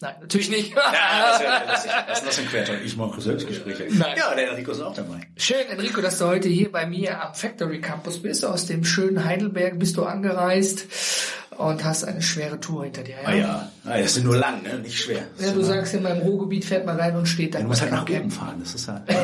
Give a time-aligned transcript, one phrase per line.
[0.00, 0.74] Nein, natürlich nicht.
[0.74, 1.90] Ja, das wäre lustig.
[2.08, 2.84] Was ist das ein Quertalk?
[2.84, 3.86] Ich mache Selbstgespräche.
[3.90, 4.16] Nein.
[4.16, 5.20] Ja, der Enrico ist auch dabei.
[5.36, 8.44] Schön, Enrico, dass du heute hier bei mir am Factory Campus bist.
[8.44, 10.86] Aus dem schönen Heidelberg bist du angereist
[11.58, 13.16] und hast eine schwere Tour hinter dir.
[13.22, 13.28] Ja?
[13.28, 14.78] Ah ja, ah, das ist nur lang, ne?
[14.78, 15.22] nicht schwer.
[15.38, 17.60] Ja, du sagst immer, im Ruhrgebiet fährt man rein und steht da.
[17.60, 19.02] Du musst halt nach oben fahren, das ist halt.
[19.08, 19.16] ja,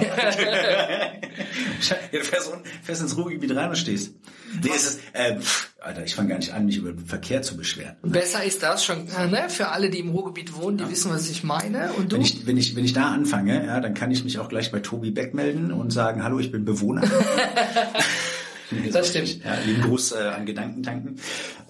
[2.13, 4.15] du fährst, fährst ins Ruhrgebiet rein und stehst.
[4.63, 5.37] Nee, es ist, äh,
[5.81, 7.97] Alter, ich fange gar nicht an, mich über den Verkehr zu beschweren.
[8.03, 9.47] Besser ist das schon, ne?
[9.49, 10.91] Für alle, die im Ruhrgebiet wohnen, die ja.
[10.91, 11.93] wissen, was ich meine.
[11.93, 12.17] Und du?
[12.17, 14.73] Wenn ich, wenn ich, wenn ich da anfange, ja, dann kann ich mich auch gleich
[14.73, 17.03] bei Tobi Beck melden und sagen, hallo, ich bin Bewohner.
[18.93, 19.45] das stimmt.
[19.45, 21.21] Ja, lieben Gruß äh, an Gedankentanken.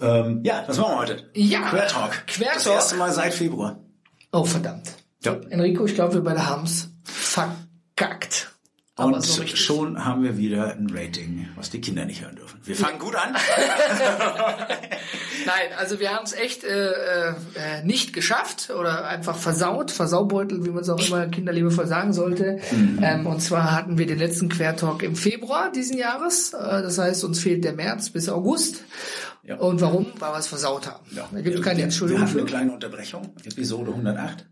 [0.01, 1.29] Ähm, ja, was machen wir heute?
[1.35, 1.69] Ja.
[1.69, 2.27] Quertalk.
[2.27, 2.55] Quertalk.
[2.55, 3.79] Das erste Mal seit Februar.
[4.31, 4.93] Oh, verdammt.
[5.23, 5.39] Ja.
[5.49, 7.70] Enrico, ich glaube, wir beide haben's verkackt.
[9.01, 12.59] Aber Und so schon haben wir wieder ein Rating, was die Kinder nicht hören dürfen.
[12.63, 13.33] Wir fangen gut an.
[15.45, 20.69] Nein, also wir haben es echt äh, äh, nicht geschafft oder einfach versaut, versaubeutelt, wie
[20.69, 22.59] man es auch immer kinderliebevoll sagen sollte.
[22.71, 22.99] Mhm.
[23.01, 26.53] Ähm, und zwar hatten wir den letzten Quertalk im Februar diesen Jahres.
[26.53, 28.83] Äh, das heißt, uns fehlt der März bis August.
[29.43, 29.57] Ja.
[29.57, 30.05] Und warum?
[30.19, 31.03] Weil wir es versaut haben.
[31.15, 31.27] Ja.
[31.31, 34.45] Da gibt es keine Entschuldigung Wir haben eine kleine Unterbrechung, Episode 108.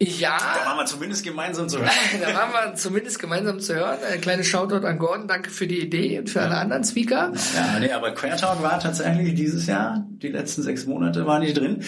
[0.00, 1.90] Ja, Da waren wir zumindest gemeinsam zu hören.
[2.20, 3.98] da waren wir zumindest gemeinsam zu hören.
[4.12, 5.26] Ein kleines Shoutout an Gordon.
[5.26, 7.32] Danke für die Idee und für alle anderen Speaker.
[7.56, 11.82] Ja, nee, aber Quertalk war tatsächlich dieses Jahr, die letzten sechs Monate war nicht drin.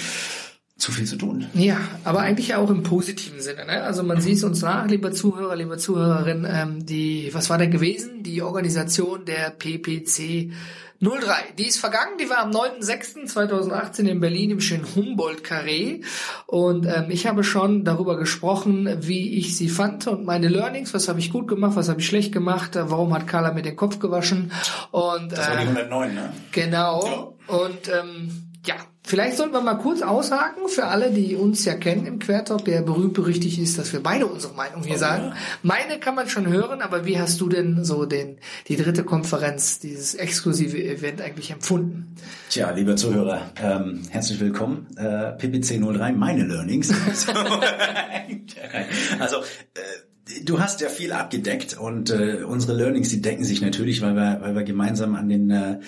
[0.76, 1.46] Zu viel zu tun.
[1.52, 3.66] Ja, aber eigentlich auch im positiven Sinne.
[3.66, 3.82] Ne?
[3.82, 7.70] Also man sieht es uns nach, lieber Zuhörer, lieber Zuhörerin, ähm, die, was war denn
[7.70, 8.22] gewesen?
[8.22, 10.52] Die Organisation der PPC
[11.00, 11.54] 03.
[11.56, 16.04] Die ist vergangen, die war am 9.06.2018 in Berlin im schönen Humboldt-Carré.
[16.46, 21.08] Und ähm, ich habe schon darüber gesprochen, wie ich sie fand und meine Learnings, was
[21.08, 23.76] habe ich gut gemacht, was habe ich schlecht gemacht, äh, warum hat Carla mir den
[23.76, 24.52] Kopf gewaschen.
[24.90, 26.32] Und Das war die äh, 109, ne?
[26.52, 27.36] Genau.
[27.46, 32.06] Und ähm, ja, vielleicht sollten wir mal kurz aushaken für alle, die uns ja kennen
[32.06, 35.24] im Quertalk, der berühmt berüchtigt ist, dass wir beide unsere Meinung hier Oh, sagen.
[35.28, 35.36] ja.
[35.62, 38.38] Meine kann man schon hören, aber wie hast du denn so den
[38.68, 42.14] die dritte Konferenz, dieses exklusive Event eigentlich empfunden?
[42.50, 44.86] Tja, lieber Zuhörer, ähm, herzlich willkommen.
[44.96, 46.90] Äh, PPC 03, meine Learnings.
[49.18, 54.00] also, äh, du hast ja viel abgedeckt und äh, unsere Learnings, die decken sich natürlich,
[54.02, 55.80] weil wir, weil wir gemeinsam an den äh,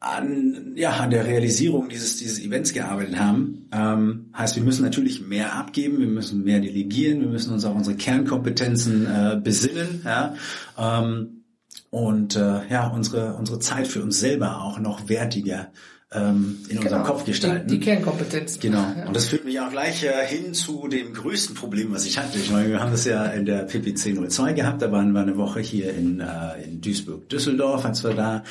[0.00, 3.68] an, ja, an der Realisierung dieses, dieses Events gearbeitet haben.
[3.72, 7.74] Ähm, heißt, wir müssen natürlich mehr abgeben, wir müssen mehr delegieren, wir müssen uns auf
[7.74, 10.34] unsere Kernkompetenzen äh, besinnen, ja,
[10.78, 11.44] ähm,
[11.90, 15.72] und äh, ja, unsere, unsere Zeit für uns selber auch noch wertiger
[16.12, 17.66] ähm, in unserem Kopf gestalten.
[17.66, 17.68] Genau.
[17.70, 18.60] Die, die Kernkompetenz.
[18.60, 18.78] Genau.
[18.78, 19.06] Ja.
[19.06, 22.38] Und das führt mich auch gleich äh, hin zu dem größten Problem, was ich hatte.
[22.38, 24.82] Ich meine, wir haben das ja in der PPC 02 gehabt.
[24.82, 28.42] Da waren wir eine Woche hier in, äh, in Duisburg-Düsseldorf, als wir da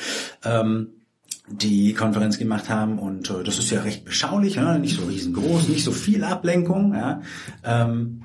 [0.44, 0.97] ähm,
[1.50, 2.98] die Konferenz gemacht haben.
[2.98, 4.78] Und äh, das ist ja recht beschaulich, ja?
[4.78, 6.94] nicht so riesengroß, nicht so viel Ablenkung.
[6.94, 7.22] Ja?
[7.64, 8.24] Ähm,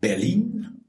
[0.00, 0.82] Berlin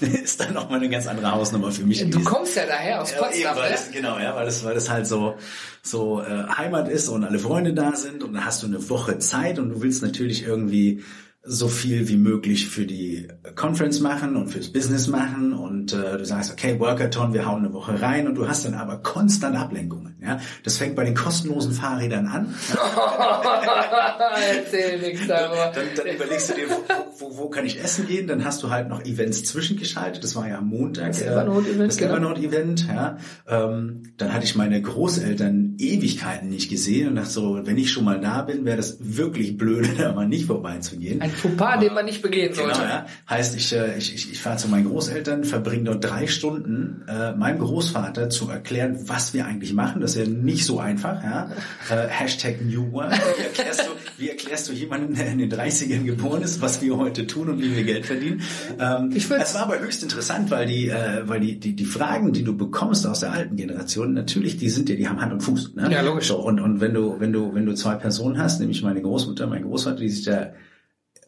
[0.00, 2.08] ist dann nochmal eine ganz andere Hausnummer für mich.
[2.10, 3.70] Du kommst ja daher aus Ja, Potsdam, eben, ne?
[3.70, 5.36] das, genau, ja, weil das, weil das halt so,
[5.82, 9.18] so äh, Heimat ist und alle Freunde da sind und dann hast du eine Woche
[9.18, 11.02] Zeit und du willst natürlich irgendwie
[11.42, 16.24] so viel wie möglich für die Conference machen und fürs Business machen und äh, du
[16.24, 20.16] sagst, okay, Workathon, wir hauen eine Woche rein und du hast dann aber konstant Ablenkungen.
[20.20, 22.54] Ja, das fängt bei den kostenlosen Fahrrädern an.
[24.56, 25.72] Erzähl nichts darüber.
[25.72, 26.82] Dann, dann überlegst du dir, wo,
[27.18, 28.26] wo, wo kann ich essen gehen?
[28.26, 30.24] Dann hast du halt noch Events zwischengeschaltet.
[30.24, 31.08] Das war ja am Montag.
[31.08, 32.14] Das Evernote-Event, Das genau.
[32.14, 33.16] Evernote-Event, ja.
[33.46, 38.04] Ähm, dann hatte ich meine Großeltern Ewigkeiten nicht gesehen und dachte so, wenn ich schon
[38.04, 41.22] mal da bin, wäre das wirklich blöd, da mal nicht vorbeizugehen.
[41.28, 42.80] Ein Fauxpas, den man nicht begehen Genau, sollte.
[42.82, 43.06] ja.
[43.28, 47.32] Heißt, ich, äh, ich, ich, ich fahre zu meinen Großeltern, verbringe dort drei Stunden, äh,
[47.32, 50.00] meinem Großvater zu erklären, was wir eigentlich machen.
[50.00, 51.22] Das ist ja nicht so einfach.
[51.22, 51.50] Ja?
[51.90, 53.12] Äh, Hashtag New Work.
[53.12, 56.96] Wie erklärst, du, wie erklärst du jemanden, der in den 30ern geboren ist, was wir
[56.98, 58.42] heute tun und wie wir Geld verdienen?
[58.78, 62.32] Ähm, Ich es war aber höchst interessant, weil die, äh, weil die, die, die Fragen,
[62.32, 65.40] die du bekommst aus der alten Generation, natürlich, die sind dir, die haben Hand und
[65.42, 65.74] Fuß.
[65.76, 65.88] Ne?
[65.90, 66.28] Ja, logisch.
[66.28, 69.46] So, und, und wenn du, wenn du, wenn du zwei Personen hast, nämlich meine Großmutter,
[69.46, 70.50] mein Großvater, die sich da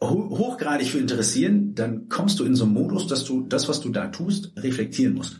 [0.01, 3.89] hochgradig für interessieren, dann kommst du in so einen Modus, dass du das, was du
[3.89, 5.39] da tust, reflektieren musst.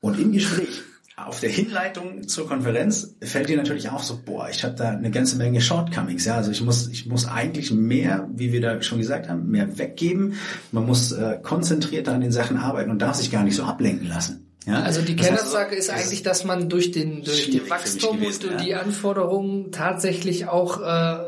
[0.00, 0.82] Und im Gespräch
[1.16, 5.10] auf der Hinleitung zur Konferenz fällt dir natürlich auch so, boah, ich habe da eine
[5.10, 6.24] ganze Menge Shortcomings.
[6.24, 9.78] Ja, also ich muss, ich muss eigentlich mehr, wie wir da schon gesagt haben, mehr
[9.78, 10.34] weggeben.
[10.70, 14.08] Man muss äh, konzentrierter an den Sachen arbeiten und darf sich gar nicht so ablenken
[14.08, 14.46] lassen.
[14.66, 14.82] Ja?
[14.82, 18.64] Also die Kernaussage ist eigentlich, dass man durch den durch den Wachstum gewesen, und ja.
[18.64, 21.18] die Anforderungen tatsächlich auch äh,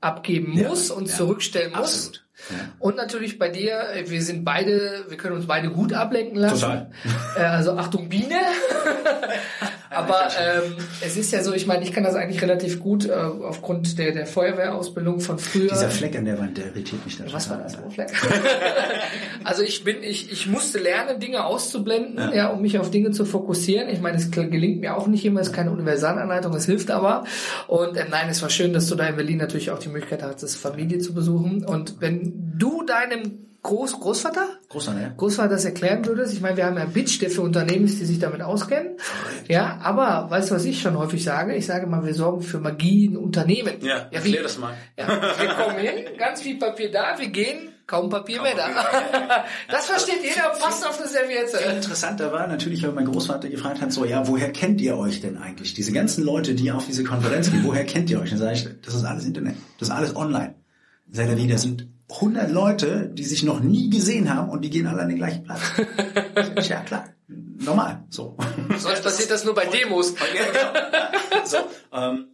[0.00, 1.80] abgeben muss ja, und zurückstellen muss.
[1.80, 2.25] Absolut.
[2.78, 6.60] Und natürlich bei dir, äh, wir sind beide, wir können uns beide gut ablenken lassen.
[6.60, 6.90] Total.
[7.36, 8.40] Äh, also Achtung Biene.
[9.90, 13.12] Aber ähm, es ist ja so, ich meine, ich kann das eigentlich relativ gut äh,
[13.12, 15.68] aufgrund der, der Feuerwehrausbildung von früher.
[15.68, 17.76] Dieser Fleck an der Wand, der irritiert mich da Was war das?
[17.76, 18.10] Ein Fleck?
[19.44, 22.34] also ich bin, ich, ich musste lernen, Dinge auszublenden, ja.
[22.34, 23.88] ja, um mich auf Dinge zu fokussieren.
[23.88, 27.24] Ich meine, es gelingt mir auch nicht immer, es ist keine Universalanleitung, es hilft aber.
[27.68, 30.22] Und ähm, nein, es war schön, dass du da in Berlin natürlich auch die Möglichkeit
[30.22, 31.64] hattest, Familie zu besuchen.
[31.64, 34.46] Und wenn du deinem Groß, Großvater?
[34.68, 35.08] Großvater, ja.
[35.16, 36.32] Großvater das erklären würdest.
[36.32, 38.96] Ich meine, wir haben ja einen Pitch, der für Unternehmen ist, die sich damit auskennen.
[39.48, 41.52] Ja, aber weißt du, was ich schon häufig sage?
[41.56, 43.74] Ich sage mal, wir sorgen für Magie in Unternehmen.
[43.80, 44.74] Ja, ja erklär das mal.
[44.96, 48.68] Ja, wir kommen hin, ganz viel Papier da, wir gehen, kaum Papier kaum mehr da.
[49.68, 51.56] das versteht jeder, passt auf eine Serviette.
[51.74, 55.38] Interessanter war natürlich, weil mein Großvater gefragt hat, so, ja, woher kennt ihr euch denn
[55.38, 55.74] eigentlich?
[55.74, 58.30] Diese ganzen Leute, die auf diese Konferenz gehen, woher kennt ihr euch?
[58.30, 60.54] Dann sage ich, das ist alles Internet, das ist alles online.
[61.10, 64.86] Seid ihr wieder, sind 100 Leute, die sich noch nie gesehen haben und die gehen
[64.86, 65.60] alle an den gleichen Platz.
[66.68, 67.08] ja, klar.
[67.58, 68.04] Normal.
[68.10, 68.36] So.
[68.78, 70.14] Sonst passiert das nur bei Demos.
[70.32, 71.44] Genau.
[71.44, 71.56] so,
[71.92, 72.26] ähm,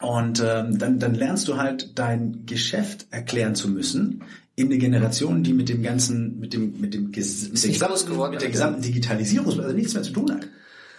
[0.00, 4.22] und ähm, dann, dann lernst du halt dein Geschäft erklären zu müssen
[4.56, 8.42] in eine Generation, die mit dem ganzen, mit dem, mit dem, mit, der gesamten, mit
[8.42, 10.48] der gesamten Digitalisierung also nichts mehr zu tun hat.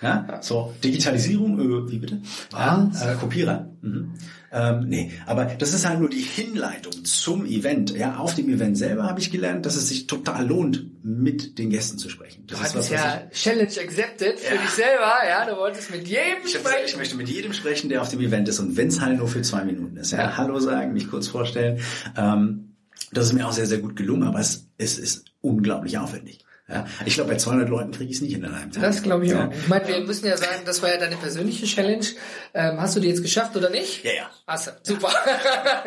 [0.02, 2.22] Ja, so Digitalisierung, äh, wie bitte?
[2.52, 3.70] Ja, äh, Kopierer.
[3.82, 4.14] Mhm.
[4.52, 7.96] Ähm, nee, aber das ist halt nur die Hinleitung zum Event.
[7.96, 11.70] Ja, auf dem Event selber habe ich gelernt, dass es sich total lohnt, mit den
[11.70, 12.46] Gästen zu sprechen.
[12.48, 14.62] Das du ist was, ja Challenge accepted für ja.
[14.62, 15.14] dich selber.
[15.28, 16.86] Ja, du wolltest mit jedem ich sprechen.
[16.86, 19.28] ich möchte mit jedem sprechen, der auf dem Event ist und wenn es halt nur
[19.28, 20.12] für zwei Minuten ist.
[20.12, 20.38] Ja, ja.
[20.38, 21.80] Hallo sagen, mich kurz vorstellen.
[22.18, 22.76] Ähm,
[23.14, 26.40] das ist mir auch sehr, sehr gut gelungen, aber es, es ist unglaublich aufwendig.
[26.72, 28.82] Ja, ich glaube, bei 200 Leuten kriege ich es nicht in einem Tag.
[28.82, 29.48] Das glaube ich ja.
[29.48, 29.52] auch.
[29.52, 32.06] Ich meine, wir müssen ja sagen, das war ja deine persönliche Challenge.
[32.54, 34.04] Ähm, hast du die jetzt geschafft oder nicht?
[34.04, 34.30] Ja, ja.
[34.48, 34.72] Hast du.
[34.84, 35.10] Super.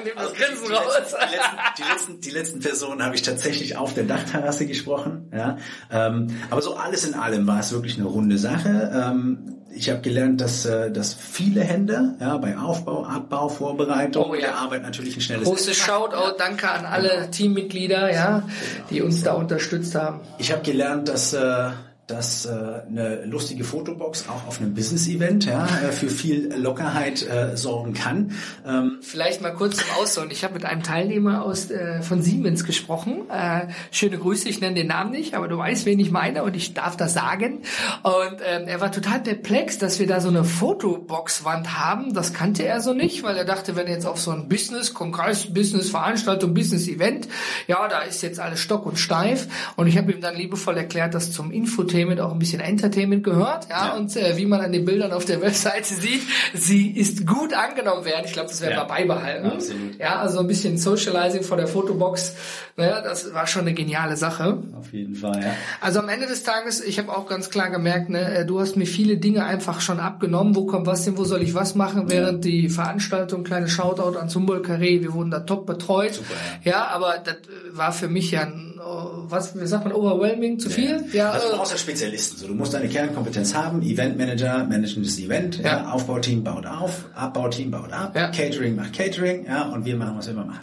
[0.05, 0.95] Nimm das also Grinsen die, raus.
[0.99, 5.31] Letzten, die, letzten, die, letzten, die letzten Personen habe ich tatsächlich auf der Dachterrasse gesprochen.
[5.35, 5.59] Ja,
[5.91, 8.91] ähm, aber so alles in allem war es wirklich eine runde Sache.
[8.95, 14.35] Ähm, ich habe gelernt, dass, äh, dass viele Hände ja, bei Aufbau, Abbau, Vorbereitung oh,
[14.35, 14.41] ja.
[14.41, 17.27] der Arbeit natürlich ein schnelles Großes Shoutout, danke an alle genau.
[17.31, 18.43] Teammitglieder, ja,
[18.91, 20.21] die uns da unterstützt haben.
[20.39, 21.71] Ich habe gelernt, dass äh,
[22.07, 27.57] dass äh, eine lustige Fotobox auch auf einem Business-Event ja, äh, für viel Lockerheit äh,
[27.57, 28.33] sorgen kann.
[28.67, 30.31] Ähm, Vielleicht mal kurz zum Ausholen.
[30.31, 33.23] Ich habe mit einem Teilnehmer aus äh, von Siemens gesprochen.
[33.31, 36.55] Äh, schöne Grüße, ich nenne den Namen nicht, aber du weißt, wen ich meine und
[36.55, 37.63] ich darf das sagen.
[38.03, 42.13] Und ähm, er war total perplex, dass wir da so eine Fotobox-Wand haben.
[42.13, 46.53] Das kannte er so nicht, weil er dachte, wenn jetzt auf so ein Business-Kongress, Business-Veranstaltung,
[46.53, 47.29] Business-Event,
[47.67, 49.49] ja, da ist jetzt alles stock und steif.
[49.77, 53.23] Und ich habe ihm dann liebevoll erklärt, dass zum Infotainment Infotainment auch ein bisschen Entertainment
[53.23, 53.95] gehört, ja, ja.
[53.95, 58.05] und äh, wie man an den Bildern auf der Webseite sieht, sie ist gut angenommen
[58.05, 58.25] werden.
[58.27, 58.83] Ich glaube, das werden ja.
[58.83, 59.47] wir beibehalten.
[59.47, 59.99] Absolut.
[59.99, 62.35] Ja, also ein bisschen Socializing vor der Fotobox,
[62.77, 64.59] naja, das war schon eine geniale Sache.
[64.77, 65.55] Auf jeden Fall, ja.
[65.81, 68.77] Also am Ende des Tages, ich habe auch ganz klar gemerkt, ne, äh, du hast
[68.77, 70.57] mir viele Dinge einfach schon abgenommen.
[70.57, 72.11] Wo kommt was denn, wo soll ich was machen?
[72.11, 76.15] Während die Veranstaltung, kleine Shoutout ans Humboldt Carré, wir wurden da top betreut.
[76.15, 76.73] Super, ja.
[76.73, 77.37] ja, aber das
[77.73, 81.05] war für mich ja ein was, wie sagt man, overwhelming, zu viel?
[81.13, 82.39] Ja, also du brauchst ja Spezialisten.
[82.39, 83.83] So, du musst deine Kernkompetenz haben.
[83.83, 85.59] Eventmanager managen das Event.
[85.59, 85.65] Ja.
[85.65, 85.93] ja.
[85.93, 87.07] Aufbauteam baut auf.
[87.15, 88.15] Abbauteam baut ab.
[88.15, 88.29] Ja.
[88.31, 89.47] Catering macht Catering.
[89.47, 90.61] Ja, und wir machen, was wir immer machen.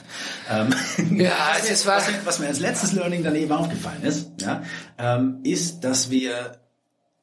[0.50, 4.32] Ähm, ja, was, es war, was, was mir als letztes Learning dann eben aufgefallen ist,
[4.42, 4.62] ja,
[4.98, 6.34] ähm, ist, dass wir,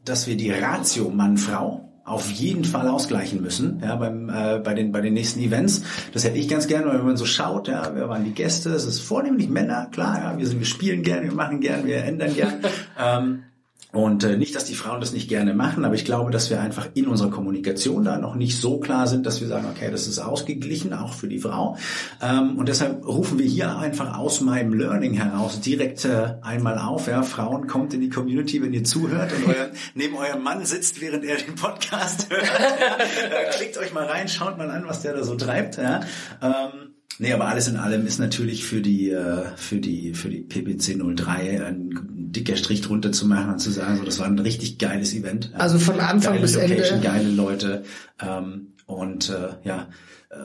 [0.05, 4.93] dass wir die Ratio Mann-Frau auf jeden Fall ausgleichen müssen, ja, beim, äh, bei den,
[4.93, 5.83] bei den nächsten Events.
[6.13, 8.71] Das hätte ich ganz gerne, weil wenn man so schaut, ja, wer waren die Gäste?
[8.71, 12.05] Es ist vornehmlich Männer, klar, ja, wir sind, wir spielen gern, wir machen gern, wir
[12.05, 12.55] ändern gern.
[12.99, 13.43] ähm,
[13.91, 16.61] und äh, nicht, dass die Frauen das nicht gerne machen, aber ich glaube, dass wir
[16.61, 20.07] einfach in unserer Kommunikation da noch nicht so klar sind, dass wir sagen, okay, das
[20.07, 21.79] ist ausgeglichen, auch für die Frau.
[22.21, 27.07] Ähm, und deshalb rufen wir hier einfach aus meinem Learning heraus direkt äh, einmal auf.
[27.07, 31.01] Ja, Frauen, kommt in die Community, wenn ihr zuhört und euer, neben eurem Mann sitzt,
[31.01, 32.51] während er den Podcast hört.
[33.57, 35.79] Klickt euch mal rein, schaut mal an, was der da so treibt.
[35.79, 36.01] Ja.
[36.43, 36.89] Ähm,
[37.21, 40.97] Nee, aber alles in allem ist natürlich für die, äh, für die, für die PPC
[41.17, 44.39] 03 ein ein dicker Strich drunter zu machen und zu sagen, so, das war ein
[44.39, 45.51] richtig geiles Event.
[45.55, 47.09] Also von Anfang geile bis Location, Ende.
[47.09, 47.85] Geile Leute
[48.21, 49.89] ähm, und äh, ja,
[50.31, 50.37] äh,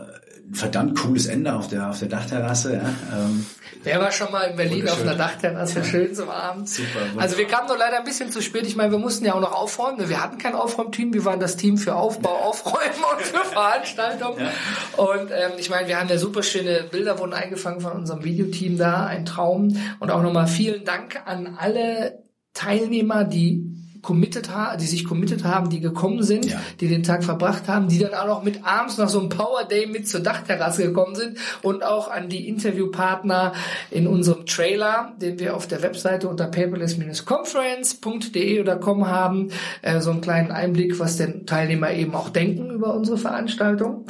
[0.51, 2.75] verdammt cooles Ende auf der auf der Dachterrasse.
[2.75, 3.45] Ja, ähm,
[3.83, 6.69] Wer war schon mal in Berlin auf einer Dachterrasse, schön zum Abend?
[6.69, 7.23] Super, wunderbar.
[7.23, 8.65] Also wir kamen nur leider ein bisschen zu spät.
[8.65, 10.07] Ich meine, wir mussten ja auch noch aufräumen.
[10.07, 11.13] Wir hatten kein Aufräumteam.
[11.13, 14.47] Wir waren das Team für Aufbau, Aufräumen und für Veranstaltungen.
[14.95, 18.77] Und ähm, ich meine, wir haben ja super schöne Bilder wurden eingefangen von unserem Videoteam
[18.77, 19.05] da.
[19.05, 19.77] Ein Traum.
[19.99, 22.23] Und auch nochmal vielen Dank an alle
[22.53, 26.61] Teilnehmer, die committed haben, die sich committed haben, die gekommen sind, Ja.
[26.79, 29.63] die den Tag verbracht haben, die dann auch noch mit abends nach so einem Power
[29.63, 33.53] Day mit zur Dachterrasse gekommen sind und auch an die Interviewpartner
[33.89, 39.49] in unserem Trailer, den wir auf der Webseite unter paperless-conference.de oder com haben,
[39.81, 44.05] äh, so einen kleinen Einblick, was denn Teilnehmer eben auch denken über unsere Veranstaltung.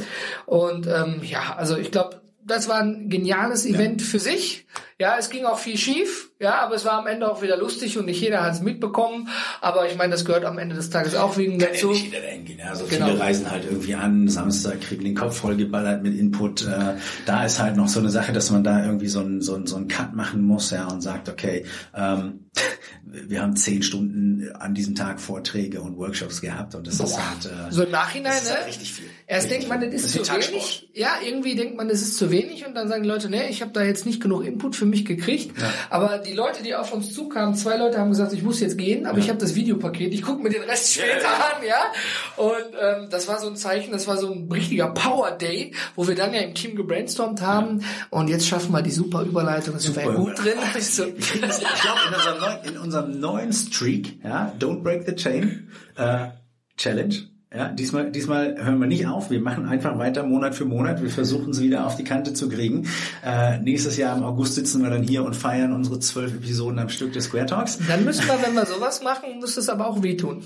[0.46, 4.66] Und ähm, ja, also ich glaube, das war ein geniales Event für sich.
[5.00, 7.98] Ja, es ging auch viel schief, ja, aber es war am Ende auch wieder lustig
[7.98, 9.30] und nicht jeder hat es mitbekommen.
[9.62, 11.90] Aber ich meine, das gehört am Ende des Tages auch wegen kann ja dazu.
[11.90, 12.60] nicht jeder dahin gehen.
[12.62, 13.08] Also Genau.
[13.08, 16.68] viele reisen halt irgendwie an, Samstag kriegen den Kopf vollgeballert mit Input.
[16.68, 16.96] Äh,
[17.26, 19.66] da ist halt noch so eine Sache, dass man da irgendwie so einen so einen-
[19.68, 22.42] so einen Cut machen muss, ja, und sagt, okay, ähm,
[23.06, 27.46] wir haben zehn Stunden an diesem Tag Vorträge und Workshops gehabt und das ist halt
[27.46, 28.68] äh, So im Nachhinein, das ist halt ne?
[28.68, 29.06] richtig viel.
[29.28, 30.54] Erst Richtig denkt man, das ist, Das zu ist Tagsport.
[30.54, 30.90] wenig.
[30.94, 33.62] Ja, irgendwie denkt man, das ist zu wenig und dann sagen die Leute, ne, ich
[33.62, 35.52] habe da jetzt nicht genug Input für mich gekriegt.
[35.90, 39.06] Aber die Leute, die auf uns zukamen, zwei Leute haben gesagt, ich muss jetzt gehen,
[39.06, 41.52] aber ich habe das Videopaket, ich gucke mir den Rest später ja.
[41.56, 41.84] an, ja.
[42.38, 46.08] Und ähm, das war so ein Zeichen, das war so ein richtiger Power Day, wo
[46.08, 49.96] wir dann ja im Team gebrainstormt haben und jetzt schaffen wir die super Überleitung, das
[49.96, 50.54] wäre gut drin.
[50.80, 51.06] So.
[51.06, 55.06] Wir kriegen das- Ich glaube, in unserem, neuen, in unserem neuen Streak, ja, Don't Break
[55.06, 56.28] the Chain äh,
[56.78, 57.16] Challenge,
[57.56, 59.30] ja, diesmal, diesmal hören wir nicht auf.
[59.30, 61.02] Wir machen einfach weiter Monat für Monat.
[61.04, 62.88] Wir versuchen sie wieder auf die Kante zu kriegen.
[63.24, 66.90] Äh, nächstes Jahr im August sitzen wir dann hier und feiern unsere zwölf Episoden am
[66.90, 67.78] Stück des Square Talks.
[67.88, 70.42] Dann müssen wir, wenn wir sowas machen, muss es aber auch wehtun.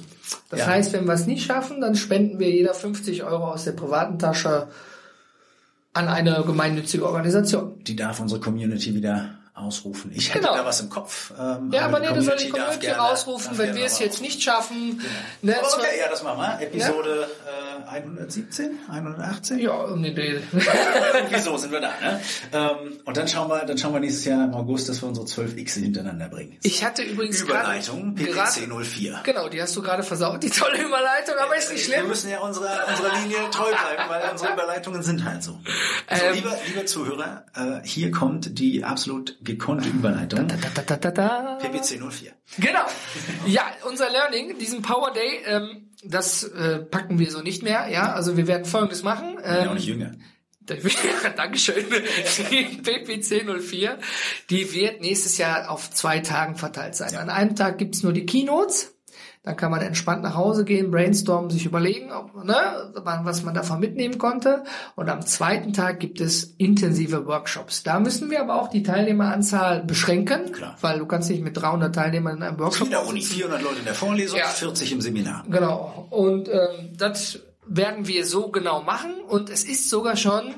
[0.50, 0.68] Das Ja.
[0.68, 4.20] heißt, wenn wir es nicht schaffen, dann spenden wir jeder 50 Euro aus der privaten
[4.20, 4.68] Tasche
[5.94, 7.74] an eine gemeinnützige Organisation.
[7.84, 10.12] Die darf unsere Community wieder ausrufen.
[10.14, 10.56] Ich hätte Genau.
[10.56, 11.34] da was im Kopf.
[11.40, 14.42] Ähm, Ja, aber nee, du soll die Community gerne- rausrufen, wenn wir es jetzt nicht
[14.42, 15.02] schaffen.
[15.42, 16.66] Ne, Aber Okay, ja, das machen wir.
[16.66, 17.28] Episode
[17.86, 19.60] äh, 117, 118.
[19.60, 20.40] ja, um den Dreh.
[21.16, 22.22] Irgendwie so sind wir da, ne?
[22.54, 25.26] Ähm, und dann schauen wir, dann schauen wir nächstes Jahr im August, dass wir unsere
[25.26, 26.58] 12 X hintereinander bringen.
[26.64, 29.22] Ich hatte übrigens Überleitung, PPC 04.
[29.24, 32.08] Genau, die hast du gerade versaut, die tolle Überleitung, aber ist nicht Wir schlimm.
[32.10, 35.58] müssen ja unserer, unserer Linie treu bleiben, weil unsere Überleitungen sind halt so.
[36.08, 40.48] Also, Ähm, lieber, lieber Zuhörer, äh, hier kommt die absolut gekonnte Überleitung.
[40.48, 41.58] Da, da, da, da.
[41.60, 42.34] PPC 04.
[42.60, 42.86] Genau.
[43.48, 47.88] Ja, unser Learning, diesen Power Day, ähm, das äh, packen wir so nicht mehr.
[47.90, 49.38] Ja, also wir werden Folgendes machen.
[49.38, 50.12] Bin ja auch Ähm, nicht jünger.
[51.38, 51.86] Dankeschön.
[52.52, 53.98] Die PPC 04,
[54.50, 57.16] die wird nächstes Jahr auf zwei Tagen verteilt sein.
[57.16, 58.94] An einem Tag gibt's nur die Keynotes.
[59.48, 62.92] Dann kann man entspannt nach Hause gehen, brainstormen, sich überlegen, ob, ne,
[63.24, 64.66] was man davon mitnehmen konnte.
[64.98, 67.82] Und am zweiten Tag gibt es intensive Workshops.
[67.82, 70.76] Da müssen wir aber auch die Teilnehmeranzahl beschränken, Klar.
[70.82, 73.80] weil du kannst nicht mit 300 Teilnehmern in einem Workshop In der Uni 400 Leute
[73.80, 74.48] in der Vorlesung, Ja.
[74.48, 75.46] 40 im Seminar.
[75.50, 76.08] Genau.
[76.10, 79.14] Und ähm, das werden wir so genau machen.
[79.30, 80.56] Und es ist sogar schon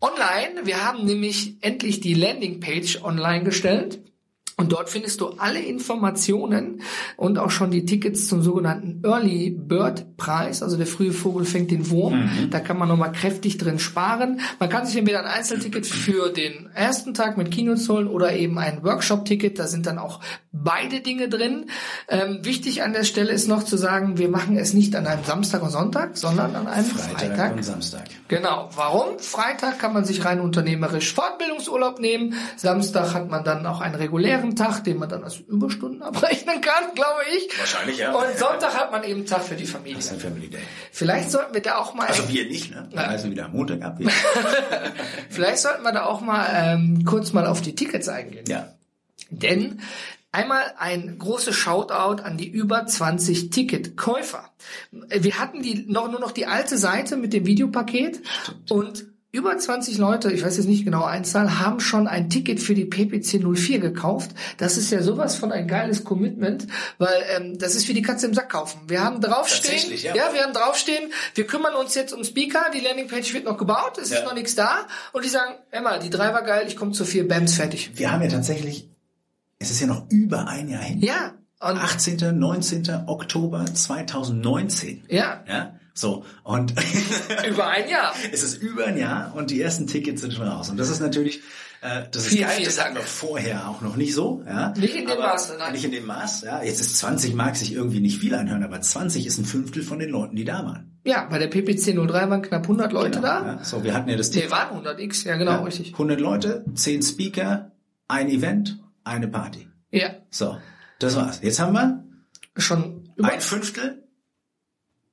[0.00, 0.60] online.
[0.62, 3.98] Wir haben nämlich endlich die Landingpage online gestellt.
[4.60, 6.82] Und dort findest du alle Informationen
[7.16, 10.62] und auch schon die Tickets zum sogenannten Early Bird Preis.
[10.62, 12.28] Also der frühe Vogel fängt den Wurm.
[12.50, 14.40] Da kann man nochmal kräftig drin sparen.
[14.58, 18.58] Man kann sich entweder ein Einzelticket für den ersten Tag mit Keynotes holen oder eben
[18.58, 19.58] ein Workshop-Ticket.
[19.58, 20.20] Da sind dann auch
[20.52, 21.70] beide Dinge drin.
[22.08, 25.24] Ähm, wichtig an der Stelle ist noch zu sagen, wir machen es nicht an einem
[25.24, 27.52] Samstag und Sonntag, sondern an einem Freitag, Freitag.
[27.56, 28.04] und Samstag.
[28.28, 28.68] Genau.
[28.74, 29.18] Warum?
[29.20, 32.34] Freitag kann man sich rein unternehmerisch Fortbildungsurlaub nehmen.
[32.56, 36.94] Samstag hat man dann auch einen regulären Tag, den man dann als Überstunden abrechnen kann,
[36.94, 37.58] glaube ich.
[37.58, 38.12] Wahrscheinlich, ja.
[38.12, 39.96] Und Sonntag hat man eben einen Tag für die Familie.
[39.96, 40.60] Das ist ein Family Day.
[40.92, 42.88] Vielleicht sollten wir da auch mal, Also wir nicht, ne?
[42.90, 43.98] Wir reisen wieder am Montag ab.
[45.30, 48.44] vielleicht sollten wir da auch mal ähm, kurz mal auf die Tickets eingehen.
[48.48, 48.72] ja.
[49.32, 49.80] Denn
[50.32, 54.50] einmal ein großes Shoutout an die über 20 Ticketkäufer.
[54.90, 58.20] Wir hatten die noch, nur noch die alte Seite mit dem Videopaket
[58.68, 62.74] und über 20 Leute, ich weiß jetzt nicht genau Einzahl, haben schon ein Ticket für
[62.74, 64.32] die PPC 04 gekauft.
[64.58, 66.66] Das ist ja sowas von ein geiles Commitment,
[66.98, 68.80] weil ähm, das ist wie die Katze im Sack kaufen.
[68.88, 70.16] Wir haben draufstehen, ja.
[70.16, 73.98] ja, wir haben draufstehen, wir kümmern uns jetzt um Speaker, die Landingpage wird noch gebaut,
[74.02, 74.18] es Ja.
[74.18, 77.04] ist noch nichts da und die sagen, Emma, die drei war geil, ich komme zu
[77.04, 77.92] vier, Bams, fertig.
[77.94, 78.88] Wir haben ja tatsächlich,
[79.60, 81.00] es ist ja noch über ein Jahr hin.
[81.02, 83.04] Ja, und 18., 19.
[83.06, 85.04] Oktober 2019.
[85.08, 85.74] ja, Ja?
[85.94, 86.72] So, und
[87.48, 88.14] Über ein Jahr.
[88.32, 90.70] es ist über ein Jahr und die ersten Tickets sind schon raus.
[90.70, 91.40] Und das ist natürlich,
[91.82, 94.42] äh, das ist Vielen, geil, vielen das hatten wir vorher auch noch nicht so.
[94.46, 94.72] Ja?
[94.76, 95.72] Nicht in dem Aber- Maße, nein.
[95.72, 96.62] Nicht in dem Maß, ja.
[96.62, 99.98] Jetzt ist 20 mag sich irgendwie nicht viel anhören, aber 20 ist ein Fünftel von
[99.98, 100.98] den Leuten, die da waren.
[101.04, 103.56] Ja, bei der PPC 03 waren knapp 100 Leute da.
[103.58, 105.92] Ja, so, wir hatten ja das Nee, waren 100 X, ja genau, Ja, richtig.
[105.92, 107.72] 100 Leute, 10 Speaker,
[108.06, 109.66] ein Event, eine Party.
[109.90, 110.56] Ja, So,
[110.98, 111.40] das war's.
[111.42, 112.04] Jetzt haben wir
[112.56, 114.04] schon über, ein Fünftel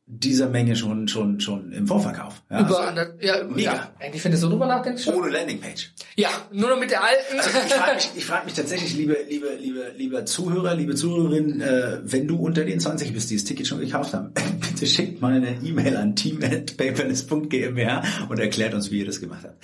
[0.09, 2.41] dieser Menge schon schon schon im Vorverkauf.
[2.49, 3.61] Ja, über, so, ander- ja, Mega.
[3.73, 5.15] ja, eigentlich, wenn du so drüber nachdenkst, schon.
[5.15, 5.91] ohne Landingpage.
[6.15, 7.37] Ja, nur noch mit der alten.
[7.37, 11.59] Also ich frage mich, ich frag mich tatsächlich, liebe, liebe, liebe, lieber Zuhörer, liebe Zuhörerin,
[11.59, 15.21] äh, wenn du unter den 20 bist, die das Ticket schon gekauft haben, bitte schickt
[15.21, 19.57] mal eine E-Mail an team@paperless.gmbH und erklärt uns, wie ihr das gemacht habt.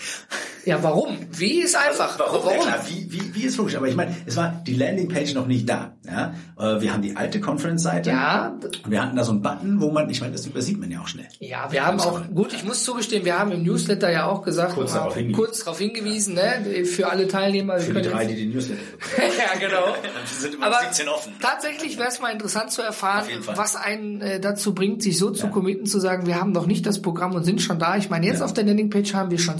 [0.65, 1.17] Ja, warum?
[1.31, 2.17] Wie ist einfach.
[2.19, 2.49] Warum?
[2.53, 3.75] Ja, klar, wie, wie, wie ist logisch.
[3.75, 5.93] Aber ich meine, es war die Landingpage noch nicht da.
[6.05, 6.33] Ja?
[6.59, 8.09] Äh, Wir haben die alte Conference-Seite.
[8.11, 8.53] Ja,
[8.83, 11.01] Und wir hatten da so einen Button, wo man, ich meine, das übersieht man ja
[11.01, 11.27] auch schnell.
[11.39, 14.73] Ja, wir haben auch, gut, ich muss zugestehen, wir haben im Newsletter ja auch gesagt,
[14.75, 15.43] Kurz darauf hingewiesen.
[15.43, 17.79] kurz darauf hingewiesen, ne, für alle Teilnehmer.
[17.79, 18.81] Für die drei, die den Newsletter
[19.17, 19.95] ja, genau.
[20.39, 21.33] Sind immer Aber 17 offen.
[21.41, 25.47] tatsächlich wäre es mal interessant zu erfahren, was einen äh, dazu bringt, sich so zu
[25.47, 27.97] committen, zu sagen, wir haben noch nicht das Programm und sind schon da.
[27.97, 29.59] Ich meine, jetzt auf der Landingpage haben wir schon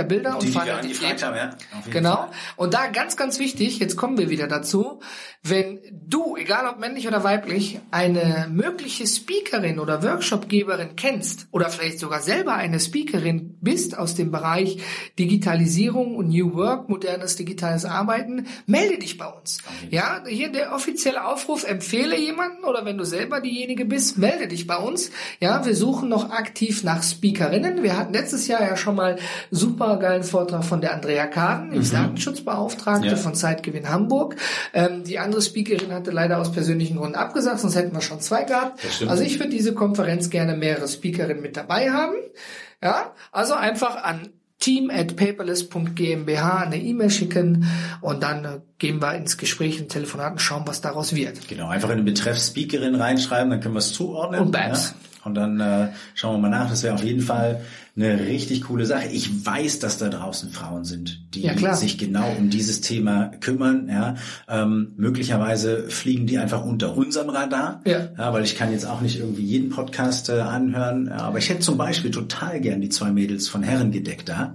[0.00, 1.50] Speaker-Bilder und Die, die wir Funnel angefragt haben, ja.
[1.90, 2.16] Genau.
[2.16, 2.30] Fall.
[2.56, 5.00] Und da ganz, ganz wichtig, jetzt kommen wir wieder dazu,
[5.42, 11.98] wenn du, egal ob männlich oder weiblich, eine mögliche Speakerin oder Workshopgeberin kennst oder vielleicht
[11.98, 14.82] sogar selber eine Speakerin bist aus dem Bereich
[15.18, 19.58] Digitalisierung und New Work, modernes digitales Arbeiten, melde dich bei uns.
[19.90, 24.66] Ja, hier der offizielle Aufruf, empfehle jemanden oder wenn du selber diejenige bist, melde dich
[24.66, 25.10] bei uns.
[25.40, 27.82] Ja, wir suchen noch aktiv nach Speakerinnen.
[27.82, 29.18] Wir hatten letztes Jahr ja schon mal
[29.50, 33.16] super geilen Vortrag von der Andrea Kaden, die Datenschutzbeauftragte Ja.
[33.16, 34.36] von Zeitgewinn Hamburg.
[34.72, 38.44] Ähm, die andere Speakerin hatte leider aus persönlichen Gründen abgesagt, sonst hätten wir schon zwei
[38.44, 38.80] gehabt.
[39.08, 42.14] Also ich würde diese Konferenz gerne mehrere Speakerinnen mit dabei haben.
[42.82, 44.28] Ja, also einfach an
[44.58, 47.66] team at paperless.gmbh eine E-Mail schicken
[48.00, 51.48] und dann äh, gehen wir ins Gespräch, in Telefonaten, schauen, was daraus wird.
[51.48, 54.40] Genau, einfach in den Betreff Speakerin reinschreiben, dann können wir es zuordnen.
[54.40, 54.90] Und Babs.
[54.90, 55.19] Ja?
[55.24, 56.70] Und dann äh, schauen wir mal nach.
[56.70, 57.60] Das wäre auf jeden Fall
[57.96, 59.08] eine richtig coole Sache.
[59.12, 63.88] Ich weiß, dass da draußen Frauen sind, die Ja, sich genau um dieses Thema kümmern.
[63.90, 64.14] Ja,
[64.48, 67.82] ähm, möglicherweise fliegen die einfach unter unserem Radar.
[67.84, 68.08] Ja.
[68.16, 71.08] ja, weil ich kann jetzt auch nicht irgendwie jeden Podcast äh, anhören.
[71.08, 74.54] Ja, aber ich hätte zum Beispiel total gern die zwei Mädels von Herrengedeck da.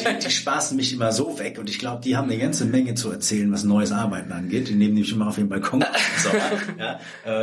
[0.00, 2.94] die, die spaßen mich immer so weg und ich glaube, die haben eine ganze Menge
[2.94, 4.68] zu erzählen, was neues Arbeiten angeht.
[4.68, 5.82] Die nehmen nämlich immer auf ihren Balkon.
[6.22, 6.38] Sommer.
[6.78, 7.00] ja,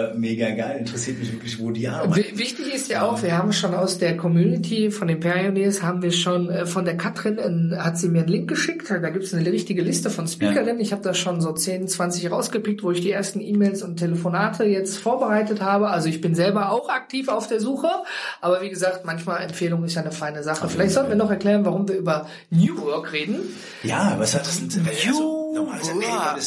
[0.10, 0.78] äh, mega geil.
[0.80, 2.38] Interessiert mich wirklich, wo die arbeiten.
[2.38, 6.02] W- Wichtig ist ja auch, wir haben schon aus der Community von den Pioneers, haben
[6.02, 9.34] wir schon äh, von der Katrin, hat sie mir einen Link geschickt, da gibt es
[9.34, 10.82] eine richtige Liste von Speakerinnen.
[10.82, 14.66] Ich habe da schon so 10, 20 rausgepickt, wo ich die ersten E-Mails und Telefonate
[14.66, 15.90] jetzt vorbereitet habe.
[15.90, 17.90] Also ich bin selber auch aktiv auf der Suche,
[18.42, 20.68] aber wie gesagt, manchmal Empfehlung ist ja eine feine Sache.
[20.68, 23.40] Vielleicht sollten wir noch erklären, warum wir über New Work reden.
[23.84, 24.86] Ja, was hat das denn?
[24.86, 26.44] Also, New ja Work.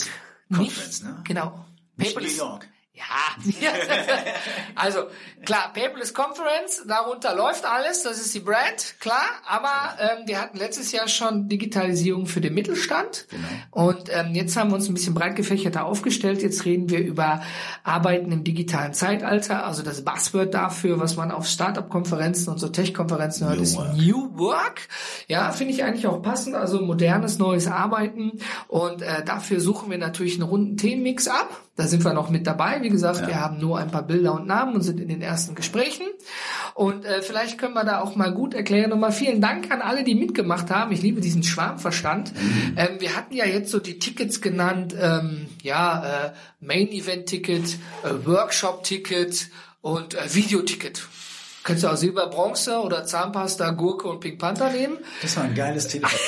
[0.55, 1.17] Conference, ne?
[1.25, 1.65] Genau.
[1.99, 2.69] Paperless- New York.
[2.97, 3.05] Ja.
[4.75, 5.05] also
[5.45, 9.23] klar, Paperless Conference, darunter läuft alles, das ist die Brand, klar.
[9.47, 9.69] Aber
[10.01, 13.27] ähm, wir hatten letztes Jahr schon Digitalisierung für den Mittelstand.
[13.71, 16.43] Und ähm, jetzt haben wir uns ein bisschen breit gefächerter aufgestellt.
[16.43, 17.43] Jetzt reden wir über
[17.85, 19.67] Arbeiten im digitalen Zeitalter.
[19.67, 23.97] Also das Buzzword dafür, was man auf Startup-Konferenzen und so Tech-Konferenzen hört, ist Work.
[23.97, 24.89] New Work.
[25.29, 26.55] Ja, finde ich eigentlich auch passend.
[26.55, 28.41] Also modernes, neues Arbeiten.
[28.69, 31.66] Und äh, dafür suchen wir natürlich einen runden Themenmix ab.
[31.77, 32.81] Da sind wir noch mit dabei.
[32.81, 35.55] Wie gesagt, wir haben nur ein paar Bilder und Namen und sind in den ersten
[35.55, 36.07] Gesprächen.
[36.75, 38.91] Und äh, vielleicht können wir da auch mal gut erklären.
[38.91, 40.93] Nochmal vielen Dank an alle, die mitgemacht haben.
[40.93, 42.33] Ich liebe diesen Schwarmverstand.
[42.77, 44.95] Ähm, wir hatten ja jetzt so die Tickets genannt.
[44.99, 49.51] Ähm, ja, äh, Main-Event-Ticket, äh, Workshop-Ticket
[49.83, 51.07] und äh, Videoticket.
[51.67, 54.99] Könntest du auch Silber, Bronze oder Zahnpasta, Gurke und Pink Panther nehmen?
[55.21, 56.21] Das war ein geiles Telefonat.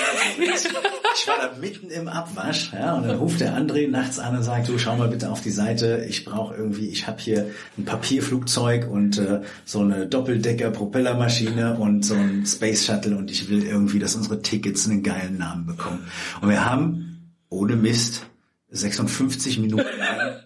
[1.15, 4.43] ich war da mitten im Abwasch, ja, und dann ruft der André nachts an und
[4.43, 7.85] sagt, du schau mal bitte auf die Seite, ich brauche irgendwie, ich habe hier ein
[7.85, 14.01] Papierflugzeug und äh, so eine Doppeldecker-Propellermaschine und so ein Space Shuttle und ich will irgendwie,
[14.01, 16.09] dass unsere Tickets einen geilen Namen bekommen.
[16.41, 18.27] Und wir haben, ohne Mist,
[18.71, 20.41] 56 Minuten lang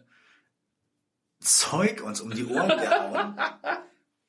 [1.41, 3.37] Zeug uns um die Ohren gehauen.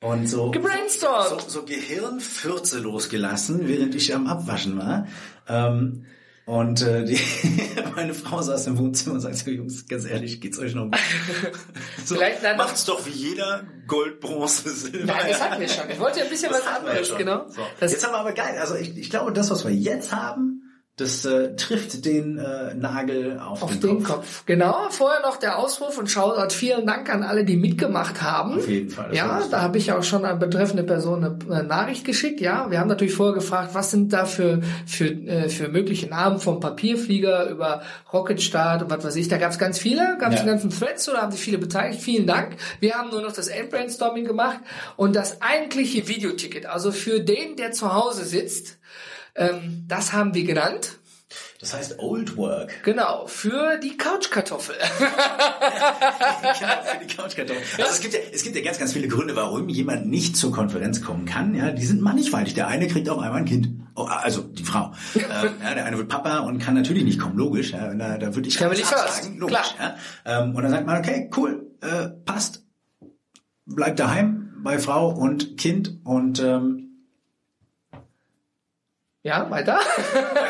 [0.04, 1.40] Und so, Gebrainstormt.
[1.42, 5.06] so, so Gehirnfürze losgelassen, während ich am Abwaschen war.
[5.48, 6.04] Ähm,
[6.46, 7.18] und äh, die,
[7.96, 10.98] meine Frau saß im Wohnzimmer und sagte, Jungs, ganz ehrlich, geht's euch noch gut?
[12.04, 15.06] so, Vielleicht dann- macht's doch wie jeder Gold, Bronze, Silber.
[15.06, 15.88] Nein, das hatten wir schon.
[15.88, 17.46] Ich wollte ja ein bisschen Das was anderes, genau.
[17.48, 17.62] So.
[17.80, 18.58] Das, Jetzt haben wir aber geil.
[18.60, 20.63] Also ich, ich glaube, das, was wir jetzt haben,
[20.96, 24.16] das äh, trifft den äh, Nagel auf, Auf den, den Kopf.
[24.16, 24.46] Kopf.
[24.46, 24.86] Genau.
[24.90, 26.54] Vorher noch der Ausruf und Shoutout.
[26.54, 28.58] Vielen Dank an alle, die mitgemacht haben.
[28.58, 29.12] Auf jeden Fall.
[29.12, 32.40] Ja, da habe ich auch schon an betreffende Person eine, eine Nachricht geschickt.
[32.40, 36.38] Ja, wir haben natürlich vorher gefragt, was sind da für für äh, für mögliche Namen
[36.38, 39.26] vom Papierflieger über Rocketstart und was weiß ich.
[39.26, 40.42] Da gab es ganz viele, ganz Ja.
[40.42, 42.00] die ganzen Threads oder haben sich viele beteiligt.
[42.02, 42.56] Vielen Dank.
[42.78, 44.58] Wir haben nur noch das Endbrainstorming gemacht
[44.96, 48.78] und das eigentliche Videoticket, also für den, der zu Hause sitzt,
[49.34, 50.98] ähm, das haben wir genannt.
[51.60, 52.82] Das heißt Old Work.
[52.84, 54.76] Genau, für die Couchkartoffel.
[54.98, 57.62] genau, für die Couchkartoffel.
[57.78, 60.52] Also es gibt ja, es gibt ja ganz, ganz viele Gründe, warum jemand nicht zur
[60.52, 61.54] Konferenz kommen kann.
[61.54, 62.54] Ja, die sind mannigfaltig.
[62.54, 63.70] Der eine kriegt auch einmal ein Kind.
[63.96, 64.92] Oh, also die Frau.
[65.14, 67.36] Ähm, ja, der eine wird Papa und kann natürlich nicht kommen.
[67.38, 67.72] Logisch.
[67.72, 69.38] Ja, da, da würde ich Family absagen.
[69.38, 69.74] Logisch.
[69.74, 69.96] Klar.
[70.26, 70.42] Ja.
[70.42, 72.64] Ähm, und dann sagt man, okay, cool, äh, passt.
[73.64, 76.83] Bleibt daheim bei Frau und Kind und ähm,
[79.24, 79.78] Ja, weiter.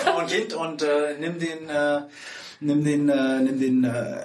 [0.04, 2.00] Frau und Kind und äh, nimm den, äh,
[2.60, 4.16] nimm den, äh, nimm den, äh,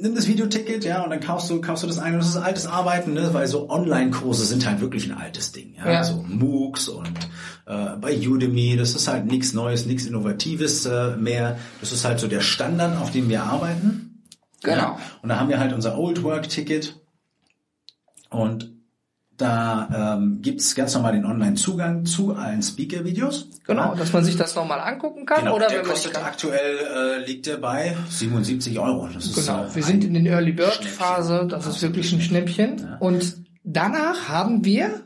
[0.00, 2.12] nimm, das Videoticket, ja, und dann kaufst du, kaufst du das ein.
[2.14, 5.74] Und das ist altes Arbeiten, ne, weil so Online-Kurse sind halt wirklich ein altes Ding,
[5.76, 6.04] ja, Ja.
[6.04, 7.08] so MOOCs und
[7.66, 11.58] äh, bei Udemy, das ist halt nichts Neues, nichts Innovatives äh, mehr.
[11.80, 14.22] Das ist halt so der Standard, auf dem wir arbeiten.
[14.62, 14.76] Genau.
[14.76, 14.98] Ja.
[15.22, 17.00] Und da haben wir halt unser Old Work Ticket
[18.30, 18.75] und
[19.36, 23.48] da ähm, gibt's ganz normal den Online-Zugang zu allen Speaker-Videos.
[23.66, 23.94] Genau, Ja.
[23.94, 25.40] dass man sich das nochmal angucken kann.
[25.40, 26.24] Genau, oder der wenn man kostet kann.
[26.24, 26.78] aktuell
[27.22, 29.08] äh, liegt der bei 77 Euro.
[29.12, 30.92] Das ist, Genau, wir sind in den Early Bird Schnäppchen.
[30.98, 32.96] Phase, das ist wirklich ein Schnäppchen.
[33.00, 35.02] Und danach haben wir,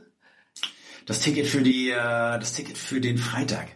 [1.06, 1.94] das Ticket für die, äh,
[2.38, 3.66] das Ticket für den Freitag.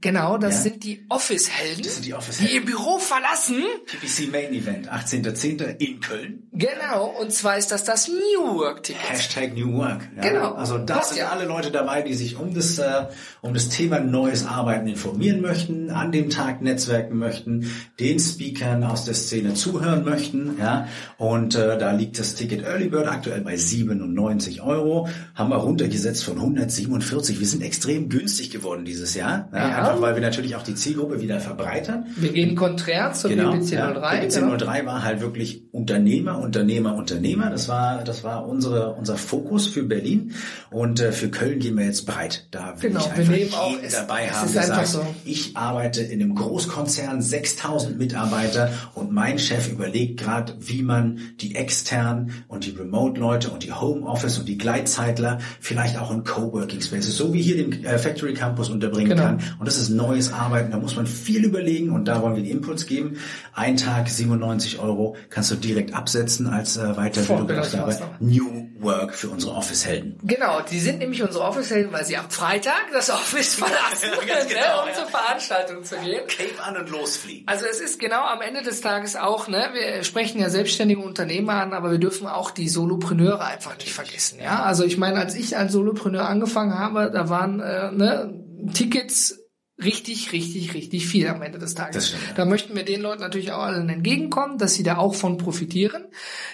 [0.00, 0.60] Genau, das Ja.
[0.70, 3.62] sind die Office-Helden, Das sind die Office die ihr Büro verlassen.
[3.86, 5.76] PPC Main Event, 18.10.
[5.78, 6.42] in Köln.
[6.52, 9.10] Genau, und zwar ist das das New Work Ticket.
[9.10, 10.08] Hashtag New Work.
[10.16, 10.22] Ja.
[10.22, 10.52] Genau.
[10.54, 11.28] Also da sind ja.
[11.28, 13.06] alle Leute dabei, die sich um das, äh,
[13.42, 19.04] um das Thema neues Arbeiten informieren möchten, an dem Tag netzwerken möchten, den Speakern aus
[19.04, 20.56] der Szene zuhören möchten.
[20.58, 20.88] Ja.
[21.16, 25.08] Und äh, da liegt das Ticket Early Bird aktuell bei 97 Euro.
[25.34, 27.38] Haben wir runtergesetzt von 147.
[27.40, 29.48] Wir sind extrem günstig geworden dieses Jahr.
[29.52, 29.87] Ja, Ja.
[29.90, 32.06] Einfach weil wir natürlich auch die Zielgruppe wieder verbreitern.
[32.16, 33.90] Wir gehen konträr zur Genau, BBC ja.
[33.92, 34.20] 03.
[34.20, 34.56] BBC genau.
[34.56, 37.50] 03 war halt wirklich Unternehmer, Unternehmer, Unternehmer.
[37.50, 40.32] Das war, das war unsere, unser Fokus für Berlin.
[40.70, 42.46] Und äh, für Köln gehen wir jetzt breit.
[42.50, 45.06] Da will Genau, ich wir einfach nehmen auch- es- dabei haben, ist der einfach sagt,
[45.06, 45.14] so.
[45.24, 51.54] ich arbeite in einem Großkonzern, 6000 Mitarbeiter und mein Chef überlegt gerade, wie man die
[51.54, 57.16] externen und die Remote-Leute und die Homeoffice und die Gleitzeitler vielleicht auch in Coworking Spaces,
[57.16, 59.22] so wie hier den äh, Factory Campus unterbringen Genau.
[59.22, 59.40] kann.
[59.58, 62.50] Und das ist neues Arbeiten, da muss man viel überlegen und da wollen wir den
[62.50, 63.18] Impuls geben.
[63.54, 66.94] Ein Tag 97 Euro kannst du direkt absetzen als äh.
[66.94, 68.16] Vollbildungsmaßnahme.
[68.20, 70.18] New Work für unsere Office-Helden.
[70.22, 74.48] Genau, die sind nämlich unsere Office-Helden, weil sie am Freitag das Office verlassen, Ja, ganz
[74.48, 74.94] ne, genau, um ja.
[74.94, 76.22] zur Veranstaltung zu gehen.
[76.28, 77.46] Cape an und losfliegen.
[77.48, 81.54] Also es ist genau am Ende des Tages auch, ne, wir sprechen ja selbstständige Unternehmer
[81.54, 84.62] an, aber wir dürfen auch die Solopreneure einfach nicht vergessen, ja.
[84.62, 88.34] Also ich meine, als ich als Solopreneur angefangen habe, da waren äh, ne,
[88.72, 89.38] Tickets
[89.82, 92.14] richtig, richtig, richtig viel am Ende des Tages.
[92.34, 96.04] Da möchten wir den Leuten natürlich auch allen entgegenkommen, dass sie da auch von profitieren.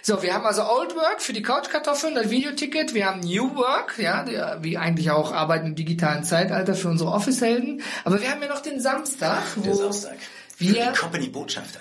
[0.03, 2.95] So, wir haben also Old Work für die Couchkartoffeln, das Videoticket.
[2.95, 7.11] Wir haben New Work, ja, der, wie eigentlich auch Arbeiten im digitalen Zeitalter für unsere
[7.11, 7.83] Office-Helden.
[8.05, 10.17] Aber wir haben ja noch den Samstag, Der wo Samstag.
[10.57, 11.81] Für wir die Company-Botschafter.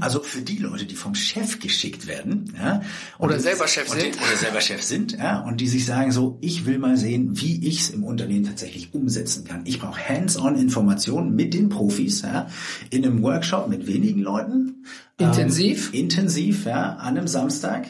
[0.00, 2.80] Also für die Leute, die vom Chef geschickt werden, ja,
[3.18, 4.16] Oder selber Chef sind.
[4.16, 7.66] oder selber Chef sind, ja, und die sich sagen so, ich will mal sehen, wie
[7.68, 9.62] ich es im Unternehmen tatsächlich umsetzen kann.
[9.66, 12.48] Ich brauche Hands-on-Informationen mit den Profis, ja,
[12.90, 14.84] in einem Workshop mit wenigen Leuten,
[15.18, 15.90] Intensiv.
[15.92, 17.86] ähm, intensiv, ja, an einem Samstag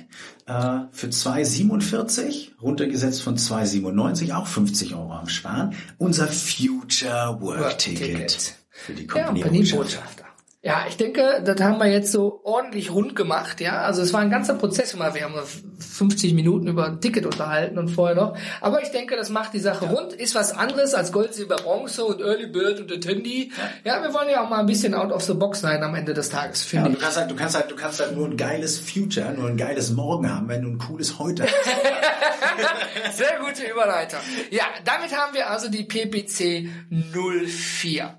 [0.47, 5.75] äh, für 2,47 runtergesetzt von 2,97, auch 50 Euro am Sparen.
[5.99, 8.55] Unser Future Work Work Ticket Ticket.
[8.71, 10.22] für die Ja, Company Company-Botschafter.
[10.65, 13.81] Ja, ich denke, das haben wir jetzt so ordentlich rund gemacht, ja.
[13.81, 15.13] Also es war ein ganzer Prozess immer.
[15.13, 18.37] Wir haben nur 50 Minuten über ein Ticket unterhalten und vorher noch.
[18.61, 20.13] Aber ich denke, das macht die Sache rund.
[20.13, 23.51] Ist was anderes als Gold, Silber, Bronze und Early Bird und Attendee.
[23.83, 24.01] Ja.
[24.05, 26.31] wir wollen ja auch mal ein bisschen out of the box sein am Ende des
[26.31, 27.03] Tages, Ja, finde du ich.
[27.03, 29.91] kannst halt, du kannst halt, du kannst halt nur ein geiles Future, nur ein geiles
[29.91, 31.53] Morgen haben, wenn du ein cooles Heute hast.
[33.17, 34.21] Sehr gute Überleitung.
[34.51, 38.15] Ja, damit haben wir also die PPC 04.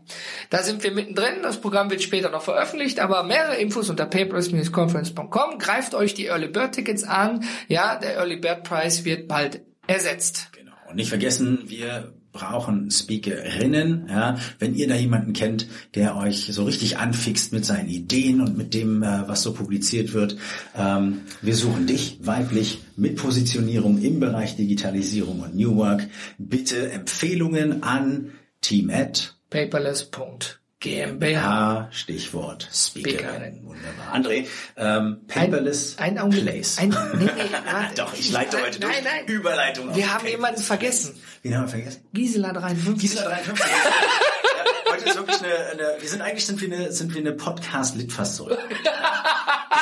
[0.50, 1.42] Da sind wir mittendrin.
[1.42, 5.60] Das Programm wird später noch veröffentlicht, aber mehrere Infos unter paperless-conference.com.
[5.60, 7.46] Greift euch die Early Bird Tickets an.
[7.70, 10.50] Ja, der Early Bird Preis wird bald ersetzt.
[10.52, 10.74] Genau.
[10.90, 14.38] Und nicht vergessen, wir brauchen Speakerinnen, ja.
[14.58, 18.74] Wenn ihr da jemanden kennt, der euch so richtig anfixt mit seinen Ideen und mit
[18.74, 20.36] dem, äh, was so publiziert wird,
[20.76, 26.08] ähm, wir suchen dich, weiblich, mit Positionierung im Bereich Digitalisierung und New Work.
[26.40, 30.63] Bitte Empfehlungen an team at Paperless.com.
[30.84, 31.88] GmbH.
[31.92, 33.62] Stichwort Speakerin.
[33.64, 34.14] Wunderbar.
[34.14, 36.44] André, ähm, paperless ein, ein Augenblick.
[36.44, 36.78] place.
[36.78, 37.32] Ein, nee, nee.
[37.96, 38.94] Doch, ich leite heute durch.
[38.94, 39.26] Nein, nein.
[39.28, 39.96] Überleitung.
[39.96, 41.18] Wir haben jemanden vergessen.
[41.42, 42.04] Wen haben wir vergessen?
[42.12, 43.00] Gisela 53.
[43.02, 43.64] Gisela 53.
[44.94, 48.58] heute ist wirklich eine, eine, wir sind eigentlich sind wir eine, sind wir eine Podcast-Litfaßsäule.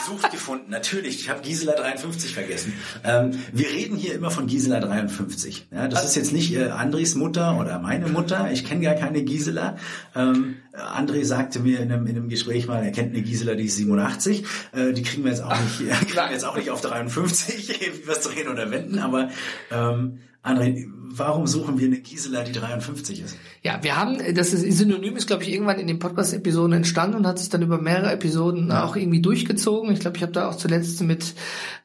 [0.05, 1.19] Gesucht gefunden, natürlich.
[1.19, 2.73] Ich habe Gisela 53 vergessen.
[3.03, 5.67] Ähm, wir reden hier immer von Gisela 53.
[5.69, 8.49] Ja, das ist jetzt nicht äh, Andres Mutter oder meine Mutter.
[8.51, 9.77] Ich kenne gar keine Gisela.
[10.15, 13.65] Ähm, André sagte mir in einem, in einem Gespräch mal, er kennt eine Gisela, die
[13.65, 14.45] ist 87.
[14.71, 18.07] Äh, die kriegen wir jetzt auch nicht, kriegen wir jetzt auch nicht auf 53, wie
[18.07, 18.97] wir es drehen oder wenden.
[18.99, 19.29] Aber
[19.71, 23.37] ähm, André, warum suchen wir eine Gisela, die 53 ist?
[23.63, 27.27] Ja, wir haben, das ist, Synonym ist, glaube ich, irgendwann in den Podcast-Episoden entstanden und
[27.27, 29.91] hat sich dann über mehrere Episoden auch irgendwie durchgezogen.
[29.93, 31.35] Ich glaube, ich habe da auch zuletzt mit,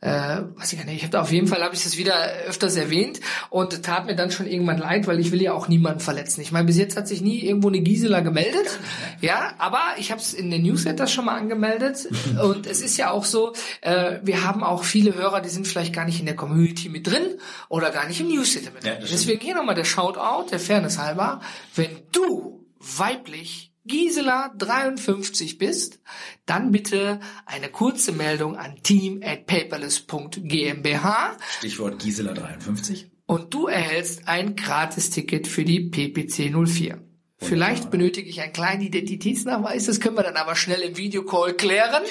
[0.01, 0.09] äh,
[0.57, 2.15] weiß ich gar nicht, ich habe da auf jeden Fall, habe ich das wieder
[2.49, 6.01] öfters erwähnt und tat mir dann schon irgendwann leid, weil ich will ja auch niemanden
[6.01, 6.41] verletzen.
[6.41, 8.79] Ich meine, bis jetzt hat sich nie irgendwo eine Gisela gemeldet,
[9.21, 12.09] ja, aber ich habe es in den Newsletters schon mal angemeldet
[12.43, 15.93] und es ist ja auch so, äh, wir haben auch viele Hörer, die sind vielleicht
[15.93, 17.39] gar nicht in der Community mit drin
[17.69, 18.95] oder gar nicht im Newsletter mit drin.
[19.01, 19.07] Ja.
[19.11, 21.41] Deswegen hier nochmal der Shoutout, der Fairness halber.
[21.75, 26.01] Wenn du weiblich Gisela 53 bist,
[26.45, 33.11] dann bitte eine kurze Meldung an team at paperless.gmbh Stichwort Gisela 53.
[33.27, 37.06] und du erhältst ein Gratis-Ticket für die PPC 04.
[37.39, 42.03] Vielleicht benötige ich einen kleinen Identitätsnachweis, das können wir dann aber schnell im Videocall klären.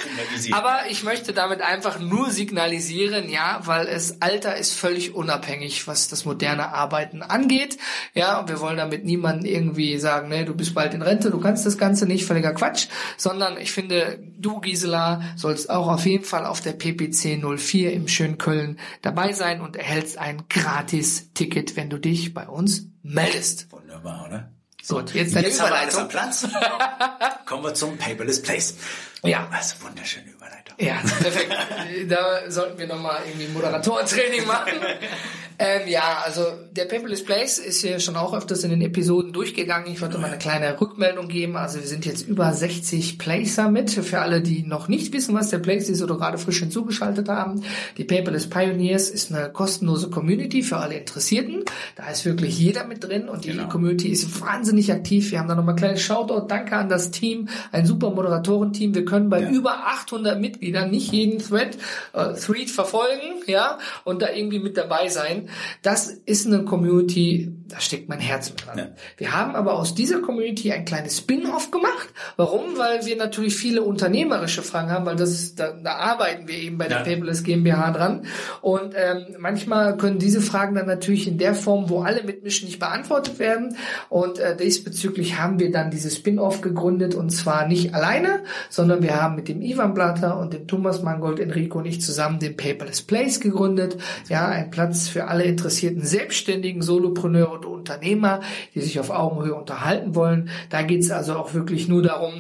[0.52, 6.10] Aber ich möchte damit einfach nur signalisieren, ja, weil es Alter ist völlig unabhängig, was
[6.10, 7.80] das moderne Arbeiten angeht.
[8.14, 11.40] Ja, und wir wollen damit niemanden irgendwie sagen, ne, du bist bald in Rente, du
[11.40, 16.24] kannst das Ganze nicht, völliger Quatsch, sondern ich finde, du Gisela sollst auch auf jeden
[16.24, 21.90] Fall auf der PPC 04 im schönen Köln dabei sein und erhältst ein Gratis-Ticket, wenn
[21.90, 23.72] du dich bei uns meldest.
[23.72, 24.55] Wunderbar, oder?
[24.88, 26.08] Gut, jetzt Jetzt haben wir alles am.
[26.08, 26.48] Platz.
[27.46, 28.76] Kommen wir zum Paperless Place.
[29.24, 29.48] Ja.
[29.52, 30.76] Also wunderschöne Überleitung.
[30.78, 31.52] Ja, perfekt.
[32.10, 34.74] da sollten wir nochmal irgendwie Moderatorentraining machen.
[35.60, 36.42] ähm, ja, also
[36.72, 39.92] der Paperless Place ist ja schon auch öfters in den Episoden durchgegangen.
[39.92, 41.56] Ich wollte mal eine kleine Rückmeldung geben.
[41.56, 43.92] Also wir sind jetzt über 60 Placer mit.
[43.92, 47.64] Für alle, die noch nicht wissen, was der Place ist oder gerade frisch hinzugeschaltet haben.
[47.98, 51.64] Die Paperless Pioneers ist eine kostenlose Community für alle Interessierten.
[51.96, 53.68] Da ist wirklich jeder mit drin und die Genau.
[53.70, 55.32] Community ist wahnsinnig aktiv.
[55.32, 56.48] Wir haben da nochmal ein kleines Shoutout.
[56.48, 57.48] Danke an das Team.
[57.72, 58.94] Ein super Moderatorenteam.
[58.94, 61.78] Wir können bei über 800 Mitgliedern nicht jeden Thread,
[62.14, 65.45] äh, Thread verfolgen, ja, und da irgendwie mit dabei sein.
[65.82, 68.78] Das ist eine Community, da steckt mein Herz mit dran.
[68.78, 68.88] Ja.
[69.18, 72.10] Wir haben aber aus dieser Community ein kleines Spin-off gemacht.
[72.38, 72.78] Warum?
[72.78, 76.78] Weil wir natürlich viele unternehmerische Fragen haben, weil das ist, da, da arbeiten wir eben
[76.78, 77.04] bei der Ja.
[77.04, 78.26] Paperless GmbH dran.
[78.62, 82.80] Und ähm, manchmal können diese Fragen dann natürlich in der Form, wo alle mitmischen, nicht
[82.80, 83.76] beantwortet werden.
[84.10, 89.22] Und äh, diesbezüglich haben wir dann dieses Spin-off gegründet und zwar nicht alleine, sondern wir
[89.22, 93.02] haben mit dem Ivan Blatter und dem Thomas Mangold, Enrico und ich zusammen den Paperless
[93.02, 93.98] Place gegründet.
[94.30, 98.42] Ja, ein Platz für alle interessierten Selbstständigen, Solopreneure und Unternehmer,
[98.74, 100.50] die sich auf Augenhöhe unterhalten wollen.
[100.70, 102.34] Da geht es also auch wirklich nur darum,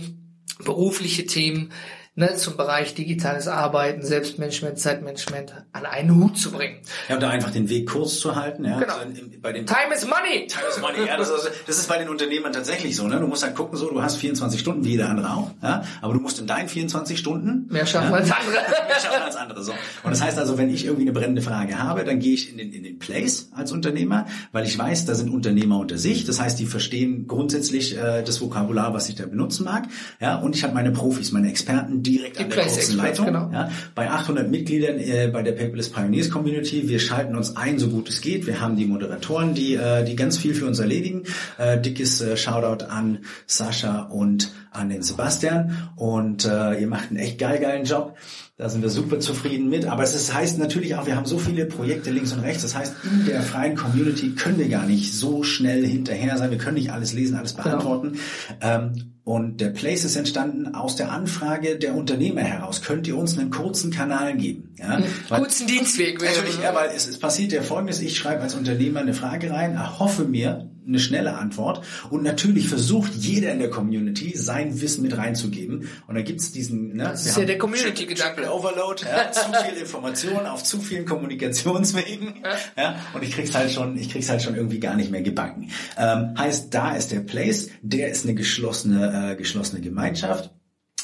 [0.63, 1.71] berufliche Themen
[2.15, 6.77] ne, zum Bereich digitales Arbeiten, Selbstmanagement, Zeitmanagement an einen Hut zu bringen.
[7.09, 8.65] Ja, und da einfach den Weg kurz zu halten.
[8.65, 8.95] Ja, Genau.
[8.95, 10.47] Also bei den Time is money!
[10.47, 11.07] Time is money.
[11.07, 13.07] Ja, das, ist, das ist bei den Unternehmern tatsächlich so.
[13.07, 13.19] Ne?
[13.19, 15.51] Du musst halt gucken, so, du hast 24 Stunden, wie jeder andere auch.
[15.61, 15.83] Ja?
[16.01, 18.51] Aber du musst in deinen 24 Stunden Mehr schaffen ja, als andere.
[18.87, 19.63] mehr schaffen als andere.
[19.63, 19.71] So.
[20.03, 22.57] Und das heißt also, wenn ich irgendwie eine brennende Frage habe, dann gehe ich in
[22.57, 26.25] den, in den Place als Unternehmer, weil ich weiß, da sind Unternehmer unter sich.
[26.25, 29.87] Das heißt, die verstehen grundsätzlich äh, das Vokabular, was ich da benutzen mag.
[30.21, 30.37] Ja?
[30.37, 33.25] Und ich habe meine Profis, meine Experten direkt Die an der Experts, Leitung.
[33.25, 33.49] genau.
[33.51, 33.71] Ja?
[33.95, 36.87] Bei 800 Mitgliedern äh, bei der Paperless Pioneers Community.
[36.87, 38.45] Wir schalten uns ein, so gut es geht.
[38.47, 41.23] Wir haben die Moderatoren, die, äh, die ganz viel für uns erledigen.
[41.57, 45.89] Äh, dickes äh, Shoutout an Sascha und an den Sebastian.
[45.95, 48.15] Und äh, ihr macht einen echt geil, geilen Job.
[48.57, 49.85] Da sind wir super zufrieden mit.
[49.85, 52.61] Aber es ist, heißt natürlich auch, wir haben so viele Projekte links und rechts.
[52.63, 56.51] Das heißt, in der freien Community können wir gar nicht so schnell hinterher sein.
[56.51, 58.17] Wir können nicht alles lesen, alles beantworten.
[58.61, 62.81] Ähm, und der Place ist entstanden aus der Anfrage der Unternehmer heraus.
[62.81, 64.73] Könnt ihr uns einen kurzen Kanal geben?
[64.77, 64.99] Ja?
[65.27, 66.21] Weil- Kurzen Dienstweg.
[66.21, 69.73] Natürlich, ja, weil es, es passiert ja folgendes, ich schreibe als Unternehmer eine Frage rein,
[69.73, 75.17] erhoffe mir eine schnelle Antwort und natürlich versucht jeder in der Community sein Wissen mit
[75.17, 76.95] reinzugeben und da gibt's diesen...
[76.95, 78.51] Ne, Das ist ja der Community-Gedanke.
[78.51, 82.43] Overload, ja, zu viel Information auf zu vielen Kommunikationswegen
[82.77, 85.71] ja, und ich krieg's halt schon, ich krieg's halt schon irgendwie gar nicht mehr gebacken.
[85.97, 90.51] Ähm, heißt, da ist der Place, der ist eine geschlossene, äh, geschlossene Gemeinschaft.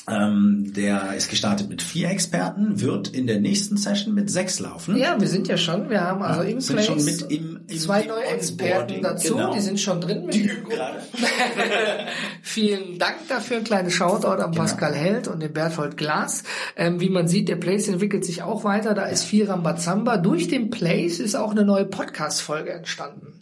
[0.09, 4.97] Ähm, der ist gestartet mit vier Experten, wird in der nächsten Session mit sechs laufen.
[4.97, 5.89] Ja, wir sind ja schon.
[5.91, 9.01] Wir haben also Ja, im sind Place schon mit im- im- zwei im neue Experten
[9.03, 9.35] dazu.
[9.35, 9.53] genau.
[9.53, 10.25] Die sind schon drin.
[10.25, 10.97] Mit Die üben gerade.
[12.41, 13.57] Vielen Dank dafür.
[13.57, 14.45] Ein kleines Shoutout Genau.
[14.45, 16.43] an Pascal Held und den Berthold Glas.
[16.75, 18.93] Ähm, wie man sieht, der Place entwickelt sich auch weiter.
[18.95, 20.17] Da ist viel Rambazamba.
[20.17, 23.33] Durch den Place ist auch eine neue Podcast-Folge entstanden.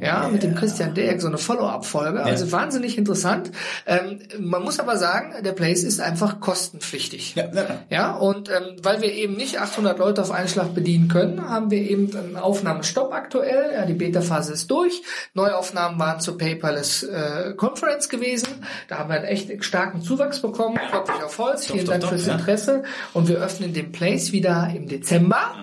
[0.00, 2.22] Ja, mit dem Christian Deck, so eine Follow-up-Folge.
[2.22, 3.50] Also wahnsinnig interessant.
[3.86, 7.34] Ähm, man muss aber sagen, der Place ist einfach kostenpflichtig.
[7.34, 7.98] Ja, ja, ja.
[7.98, 11.70] Ja, und ähm, weil wir eben nicht 800 Leute auf einen Schlag bedienen können, haben
[11.70, 13.72] wir eben einen Aufnahmestopp aktuell.
[13.74, 15.02] Ja, die Beta-Phase ist durch.
[15.34, 18.64] Neuaufnahmen waren zur Paperless äh, Conference gewesen.
[18.88, 20.78] Da haben wir einen echt starken Zuwachs bekommen.
[20.90, 21.66] Klopfe ich auf Holz.
[21.66, 22.34] Vielen Dank fürs ja.
[22.34, 22.84] Interesse.
[23.14, 25.56] Und wir öffnen den Place wieder im Dezember.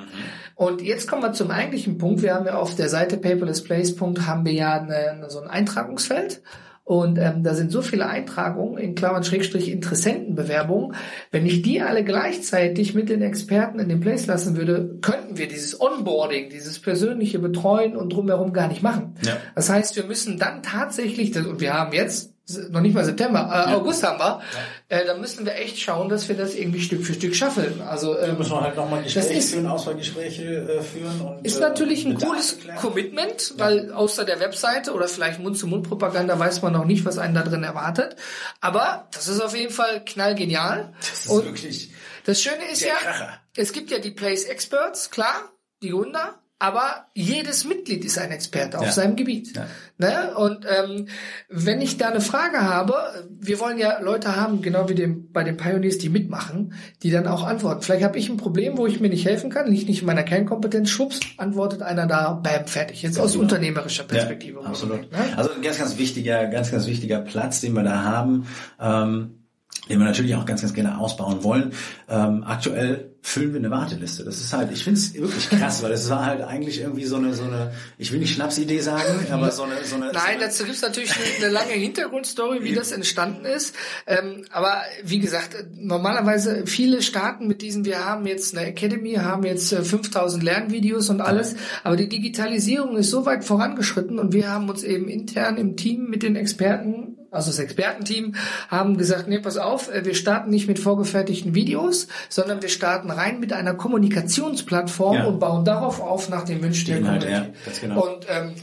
[0.56, 2.22] Und jetzt kommen wir zum eigentlichen Punkt.
[2.22, 3.96] Wir haben ja auf der Seite paperlessplace.
[4.00, 6.42] haben wir ja eine, so ein Eintragungsfeld.
[6.86, 10.96] Und ähm, da sind so viele Eintragungen in Klammern Schrägstrich Interessentenbewerbungen.
[11.32, 15.48] Wenn ich die alle gleichzeitig mit den Experten in den Place lassen würde, könnten wir
[15.48, 19.16] dieses Onboarding, dieses persönliche Betreuen und drumherum gar nicht machen.
[19.24, 19.36] Ja.
[19.56, 22.35] Das heißt, wir müssen dann tatsächlich, und wir haben jetzt
[22.70, 24.42] noch nicht mal September, äh, August haben wir,
[24.90, 27.82] äh, da müssen wir echt schauen, dass wir das irgendwie Stück für Stück schaffen.
[27.82, 31.22] Also ähm, müssen wir halt nochmal Gespräche ist- führen, Auswahlgespräche äh, führen.
[31.22, 32.58] Und, ist äh, natürlich ein cooles.
[32.80, 37.42] Commitment, weil außer der Webseite oder vielleicht Mund-zu-Mund-Propaganda weiß man noch nicht, was einen da
[37.42, 38.16] drin erwartet.
[38.62, 40.94] Aber das ist auf jeden Fall knallgenial.
[41.00, 41.92] Das ist Und wirklich
[42.26, 43.40] das Schöne ist ja, Kracher.
[43.56, 45.52] es gibt ja die Place Experts, klar,
[45.84, 48.92] die Gründer, aber jedes Mitglied ist ein Experte auf Ja.
[48.92, 49.54] seinem Gebiet.
[49.56, 49.68] Ja.
[49.98, 50.36] Ne?
[50.38, 51.08] Und ähm,
[51.50, 55.44] wenn ich da eine Frage habe, wir wollen ja Leute haben, genau wie dem, bei
[55.44, 57.82] den Pioneers, die mitmachen, die dann auch antworten.
[57.82, 60.24] Vielleicht habe ich ein Problem, wo ich mir nicht helfen kann, liegt nicht in meiner
[60.24, 63.02] Kernkompetenz, schwupps, antwortet einer da, bam, fertig.
[63.02, 63.44] Jetzt aus genau.
[63.44, 64.62] unternehmerischer Perspektive.
[64.62, 65.12] Ja, absolut.
[65.12, 65.18] Ne?
[65.36, 68.48] Also ein ganz, ganz wichtiger, ganz, ganz wichtiger Platz, den wir da haben,
[68.80, 69.45] ähm,
[69.90, 71.74] den wir natürlich auch ganz, ganz gerne ausbauen wollen.
[72.10, 74.24] Ähm, aktuell füllen wir eine Warteliste.
[74.24, 77.16] Das ist halt, ich finde es wirklich krass, weil es war halt eigentlich irgendwie so
[77.16, 80.12] eine, so eine, ich will nicht Schnapsidee sagen, aber so eine, so eine.
[80.12, 83.76] Nein, dazu gibt's natürlich eine, eine lange Hintergrundstory, wie das entstanden ist.
[84.06, 89.44] Ähm, aber wie gesagt, normalerweise viele starten mit diesen, wir haben jetzt eine Academy, haben
[89.44, 94.52] jetzt äh, 5000 Lernvideos und alles, aber die Digitalisierung ist so weit vorangeschritten und wir
[94.52, 98.36] haben uns eben intern im Team mit den Experten also das Expertenteam,
[98.70, 103.12] haben gesagt, nee, pass auf, äh, wir starten nicht mit vorgefertigten Videos, sondern wir starten
[103.12, 105.26] rein mit einer Kommunikationsplattform Ja.
[105.26, 107.54] und bauen darauf auf nach den Wünschen der Inhalte, Community.
[107.66, 108.02] ja, genau.
[108.06, 108.54] Und ähm,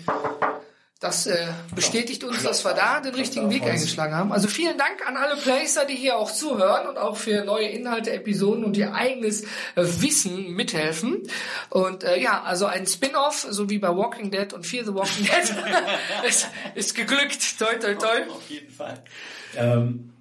[1.03, 4.33] das äh, bestätigt uns, dass wir da den richtigen Weg eingeschlagen haben.
[4.33, 8.12] Also vielen Dank an alle Placer, die hier auch zuhören und auch für neue Inhalte,
[8.12, 11.23] Episoden und ihr eigenes äh, Wissen mithelfen.
[11.71, 15.25] Und äh, ja, also ein Spin-off, so wie bei Walking Dead und Fear the Walking
[15.25, 15.57] Dead,
[16.29, 17.59] ist, ist geglückt.
[17.59, 18.23] Toi, toi, toi.
[18.31, 19.03] Auf jeden Fall.
[19.57, 20.12] Ähm,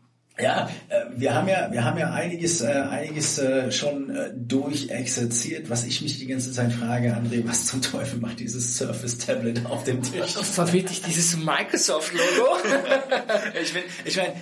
[0.41, 5.69] ja, äh, wir haben ja, wir haben ja einiges, äh, einiges äh, schon durchexerziert.
[5.69, 9.65] Was ich mich die ganze Zeit frage, André, was zum Teufel macht dieses Surface Tablet
[9.65, 10.34] auf dem Tisch?
[10.34, 12.58] Verwirrt dich dieses Microsoft-Logo?
[13.62, 14.34] ich bin, ich meine,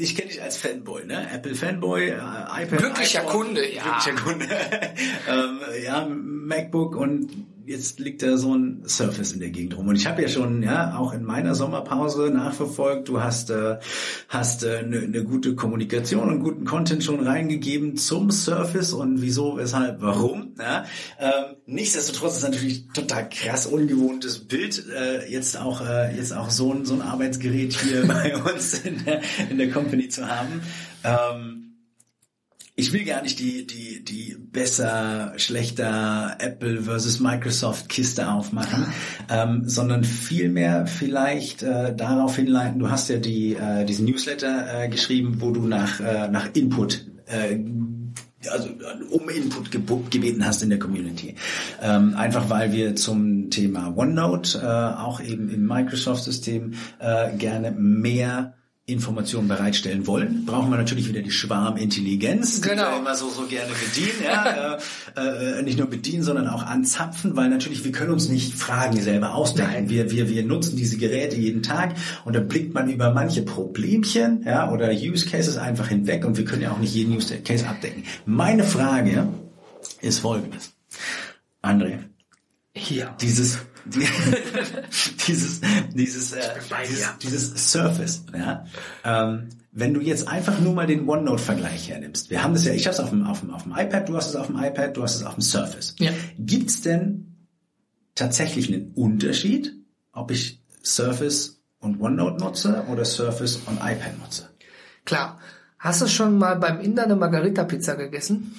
[0.00, 1.28] ich kenne dich als Fanboy, ne?
[1.32, 3.82] Apple Fanboy, iPad, Glücklicher iPhone, Kunde, ja.
[3.82, 4.46] glücklicher Kunde,
[5.28, 9.88] ähm, ja, MacBook und jetzt liegt da so ein Surface in der Gegend rum.
[9.88, 13.08] Und ich habe ja schon, ja, auch in meiner Sommerpause nachverfolgt.
[13.08, 13.78] Du hast, äh,
[14.28, 19.56] hast eine äh, ne gute Kommunikation und guten Content schon reingegeben zum Surface und wieso,
[19.56, 20.54] weshalb, warum.
[20.58, 20.84] Ja?
[21.18, 26.72] Ähm, nichtsdestotrotz ist natürlich total krass ungewohntes Bild äh, jetzt auch äh, jetzt auch so
[26.72, 30.62] ein so ein Arbeitsgerät hier bei uns in der, in der Company zu haben.
[31.02, 31.73] Ähm,
[32.76, 38.86] ich will gar nicht die, die, die besser, schlechter Apple versus Microsoft Kiste aufmachen,
[39.30, 44.88] ähm, sondern vielmehr vielleicht äh, darauf hinleiten, du hast ja die, äh, diesen Newsletter äh,
[44.88, 47.58] geschrieben, wo du nach, äh, nach Input äh,
[48.50, 48.68] also
[49.10, 51.34] um Input geb gebeten hast in der Community.
[51.82, 58.54] Ähm, einfach weil wir zum Thema OneNote äh, auch eben im Microsoft-System äh, gerne mehr
[58.86, 62.90] Informationen bereitstellen wollen, brauchen wir natürlich wieder die Schwarmintelligenz, die Genau.
[62.90, 64.22] wir immer so, so gerne bedienen.
[64.22, 64.76] Ja?
[65.16, 69.00] äh, äh, nicht nur bedienen, sondern auch anzapfen, weil natürlich wir können uns nicht Fragen
[69.00, 69.88] selber ausdenken.
[69.88, 71.94] Wir, wir, wir nutzen diese Geräte jeden Tag
[72.26, 76.44] und da blickt man über manche Problemchen ja, oder Use Cases einfach hinweg und wir
[76.44, 78.04] können ja auch nicht jeden Use Case abdecken.
[78.26, 79.28] Meine Frage
[80.02, 80.74] ist folgendes.
[81.62, 82.00] André,
[82.74, 83.16] Hier.
[83.22, 84.06] dieses die,
[85.26, 85.60] dieses
[85.94, 86.40] dieses äh,
[86.88, 88.64] dieses, dieses Surface ja
[89.04, 92.86] ähm, wenn du jetzt einfach nur mal den OneNote-Vergleich hernimmst, wir haben das ja, ich
[92.86, 94.96] habe es auf dem, auf, dem, auf dem iPad, du hast es auf dem iPad,
[94.96, 95.96] du hast es auf dem Surface.
[95.98, 96.12] Ja.
[96.38, 97.48] Gibt's denn
[98.14, 99.74] tatsächlich einen Unterschied,
[100.12, 104.48] ob ich Surface und OneNote nutze oder Surface und iPad nutze?
[105.04, 105.40] Klar.
[105.78, 108.54] Hast du schon mal beim Inder eine Margarita-Pizza gegessen?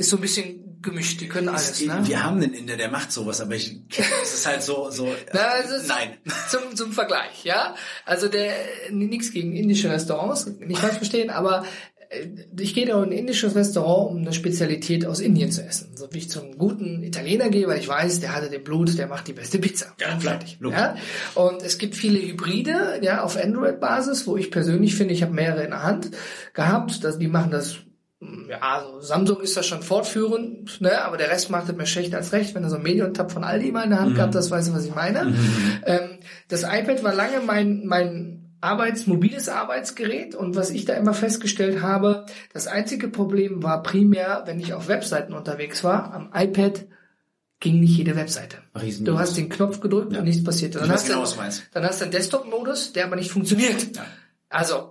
[0.00, 2.00] Ist so ein bisschen gemischt, die können alles, Es- ne?
[2.04, 3.76] Wir haben einen Inder, der macht sowas, aber ich,
[4.22, 6.16] es ist halt so, so, Na, ist nein.
[6.48, 7.74] Zum, zum Vergleich, ja.
[8.06, 8.52] Also der
[8.90, 11.66] nichts gegen indische Restaurants, nicht falsch verstehen, aber
[12.08, 12.26] äh,
[12.58, 15.94] ich gehe da in ein indisches Restaurant, um eine Spezialität aus Indien zu essen.
[15.98, 19.06] So wie ich zum guten Italiener gehe, weil ich weiß, der hatte den Blut, der
[19.06, 19.94] macht die beste Pizza.
[20.00, 20.58] Ja, fertig.
[20.62, 20.96] Ja?
[21.34, 25.62] Und es gibt viele Hybride, ja, auf Android-Basis, wo ich persönlich finde, ich habe mehrere
[25.64, 26.10] in der Hand
[26.54, 27.04] gehabt.
[27.04, 27.76] Das, die machen das
[28.48, 32.14] ja, also Samsung ist da schon fortführend, ne, aber der Rest macht es mir schlecht
[32.14, 32.54] als recht.
[32.54, 34.74] Wenn du so einen Medion-Tab von Aldi mal in der Hand gehabt hast, weißt du,
[34.74, 35.34] was ich meine.
[35.86, 36.18] Ähm,
[36.48, 41.80] das iPad war lange mein, mein Arbeits-, mobiles Arbeitsgerät und was ich da immer festgestellt
[41.80, 46.84] habe, das einzige Problem war primär, wenn ich auf Webseiten unterwegs war, am iPad
[47.58, 48.58] ging nicht jede Webseite.
[48.78, 50.74] Riesen- Du hast den Knopf gedrückt und nichts passiert.
[50.74, 53.96] Dann Ich weiß hast genau, du, dann hast du einen Desktop-Modus, der aber nicht funktioniert.
[53.96, 54.04] Ja.
[54.50, 54.90] Also,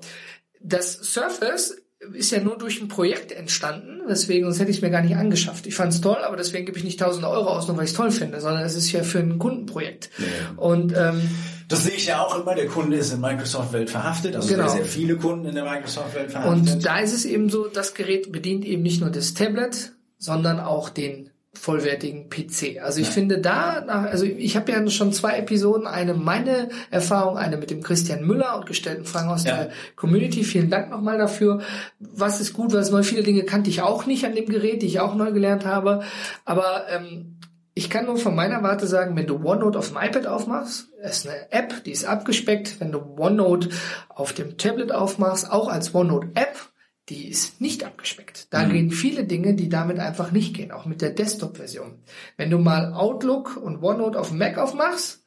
[0.62, 1.78] das Surface
[2.14, 5.18] ist ja nur durch ein Projekt entstanden, deswegen, sonst hätte ich es mir gar nicht
[5.18, 5.68] angeschafft.
[5.68, 7.92] Ich fand es toll, aber deswegen gebe ich nicht tausende Euro aus, nur weil ich
[7.92, 10.10] es toll finde, sondern es ist ja für ein Kundenprojekt.
[10.56, 11.22] Und ähm,
[11.68, 12.56] Das sehe ich ja auch immer.
[12.56, 14.70] Der Kunde ist in Microsoft-Welt verhaftet, also Genau.
[14.70, 16.74] sehr viele Kunden in der Microsoft-Welt verhaftet.
[16.76, 20.60] Und da ist es eben so, das Gerät bedient eben nicht nur das Tablet, sondern
[20.60, 21.29] auch den
[21.60, 22.82] vollwertigen PC.
[22.82, 27.38] Also ich finde da, nach, also ich habe ja schon zwei Episoden, eine meine Erfahrung,
[27.38, 29.56] eine mit dem Christian Müller und gestellten Fragen aus Ja.
[29.58, 30.44] der Community.
[30.44, 31.62] Vielen Dank nochmal dafür.
[32.00, 33.04] Was ist gut, was neu?
[33.04, 36.02] Viele Dinge kannte ich auch nicht an dem Gerät, die ich auch neu gelernt habe.
[36.46, 37.36] Aber ähm,
[37.74, 41.28] ich kann nur von meiner Warte sagen, wenn du OneNote auf dem iPad aufmachst, ist
[41.28, 42.80] eine App, die ist abgespeckt.
[42.80, 43.70] Wenn du OneNote
[44.10, 46.69] auf dem Tablet aufmachst, auch als OneNote-App,
[47.10, 48.54] die ist nicht abgespeckt.
[48.54, 52.00] Da gehen viele Dinge, die damit einfach nicht gehen, auch mit der Desktop-Version.
[52.38, 55.24] Wenn du mal Outlook und OneNote auf dem Mac aufmachst,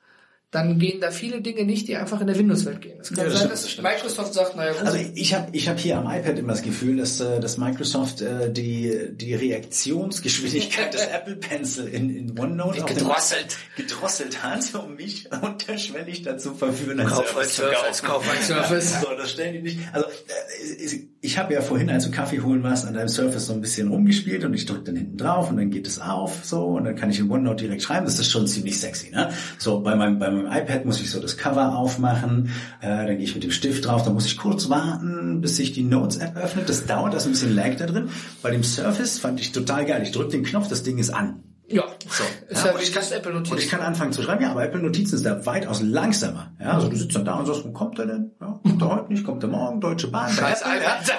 [0.52, 2.98] dann gehen da viele Dinge nicht, die einfach in der Windows-Welt gehen.
[3.00, 3.88] Es kann Ja, das sein, dass das stimmt.
[3.88, 6.98] Microsoft sagt, naja, gut, Also ich habe ich hab hier am iPad immer das Gefühl,
[6.98, 13.56] dass, äh, dass Microsoft äh, die, die Reaktionsgeschwindigkeit des Apple Pencil in, in OneNote gedrosselt.
[13.76, 18.06] gedrosselt hat, um mich unterschwellig dazu verführen, ein Kauf Surface zu kaufen.
[18.06, 18.92] kauf ein Surface.
[19.02, 19.78] So, das stellen die nicht.
[19.92, 23.52] Also äh, ich habe ja vorhin, als du Kaffee holen warst, an deinem Surface so
[23.54, 26.64] ein bisschen rumgespielt und ich drücke dann hinten drauf und dann geht es auf so
[26.66, 28.04] und dann kann ich in OneNote direkt schreiben.
[28.04, 29.10] Das ist schon ziemlich sexy.
[29.10, 29.30] Ne?
[29.58, 33.24] So bei meinem, bei meinem iPad muss ich so das Cover aufmachen, äh, dann gehe
[33.24, 36.68] ich mit dem Stift drauf, dann muss ich kurz warten, bis sich die Notes-App öffnet.
[36.68, 38.08] Das dauert, da ist ein bisschen Lag da drin.
[38.42, 40.02] Bei dem Surface fand ich total geil.
[40.02, 41.51] Ich drücke den Knopf, das Ding ist an.
[41.72, 44.50] Ja, So, ist ja, ja, ich kann, Apple und ich kann anfangen zu schreiben, ja,
[44.50, 46.52] aber Apple Notizen ist da weitaus langsamer.
[46.60, 48.30] Ja, also du sitzt dann da und sagst, wo kommt er denn?
[48.40, 50.30] Ja, kommt er heute nicht, kommt er morgen, Deutsche Bahn.
[50.30, 51.08] Scheiß Apple, iPad.
[51.08, 51.14] ja.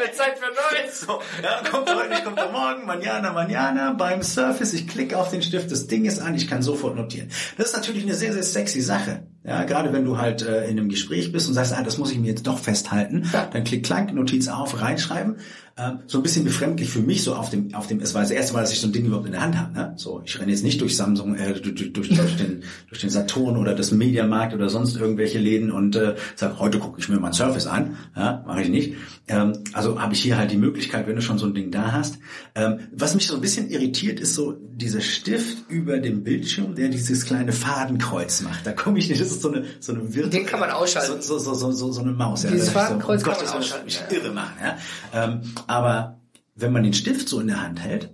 [0.00, 1.00] Wird Zeit für Neues.
[1.00, 5.16] So, ja, kommt er heute nicht, kommt er morgen, manjana, manjana, beim Surface, ich klicke
[5.18, 7.28] auf den Stift, das Ding ist an, ich kann sofort notieren.
[7.56, 9.26] Das ist natürlich eine sehr, sehr sexy Sache.
[9.42, 12.12] Ja, gerade wenn du halt äh, in einem Gespräch bist und sagst, ah, das muss
[12.12, 15.36] ich mir jetzt doch festhalten, dann klick klank, Notiz auf, reinschreiben.
[15.78, 18.30] Ähm, so ein bisschen befremdlich für mich, so auf dem, auf dem, es war das
[18.30, 19.72] erste Mal, dass ich so ein Ding überhaupt in der Hand habe.
[19.72, 19.92] Ne?
[19.96, 23.56] So, ich renne jetzt nicht durch Samsung, äh, durch, durch, durch, den, durch den Saturn
[23.56, 27.32] oder das Mediamarkt oder sonst irgendwelche Läden und äh, sag, heute gucke ich mir mein
[27.32, 27.96] Surface an.
[28.14, 28.94] Ja, mache ich nicht.
[29.28, 31.92] Ähm, also habe ich hier halt die Möglichkeit, wenn du schon so ein Ding da
[31.92, 32.18] hast.
[32.54, 36.88] Ähm, was mich so ein bisschen irritiert, ist so dieser Stift über dem Bildschirm, der
[36.88, 38.66] dieses kleine Fadenkreuz macht.
[38.66, 41.22] Da komme ich nicht, das ist so eine so eine virtuelle, Den kann man ausschalten.
[41.22, 42.42] So, so, so, so, so eine Maus.
[42.42, 44.06] Ja, Dieses Fadenkreuz so, kann um man Gottes Willen, das ausschalten, wird ja.
[44.08, 44.54] mich irre machen.
[44.62, 45.24] Ja?
[45.24, 46.20] Ähm, aber
[46.54, 48.10] wenn man den Stift so in der Hand hält,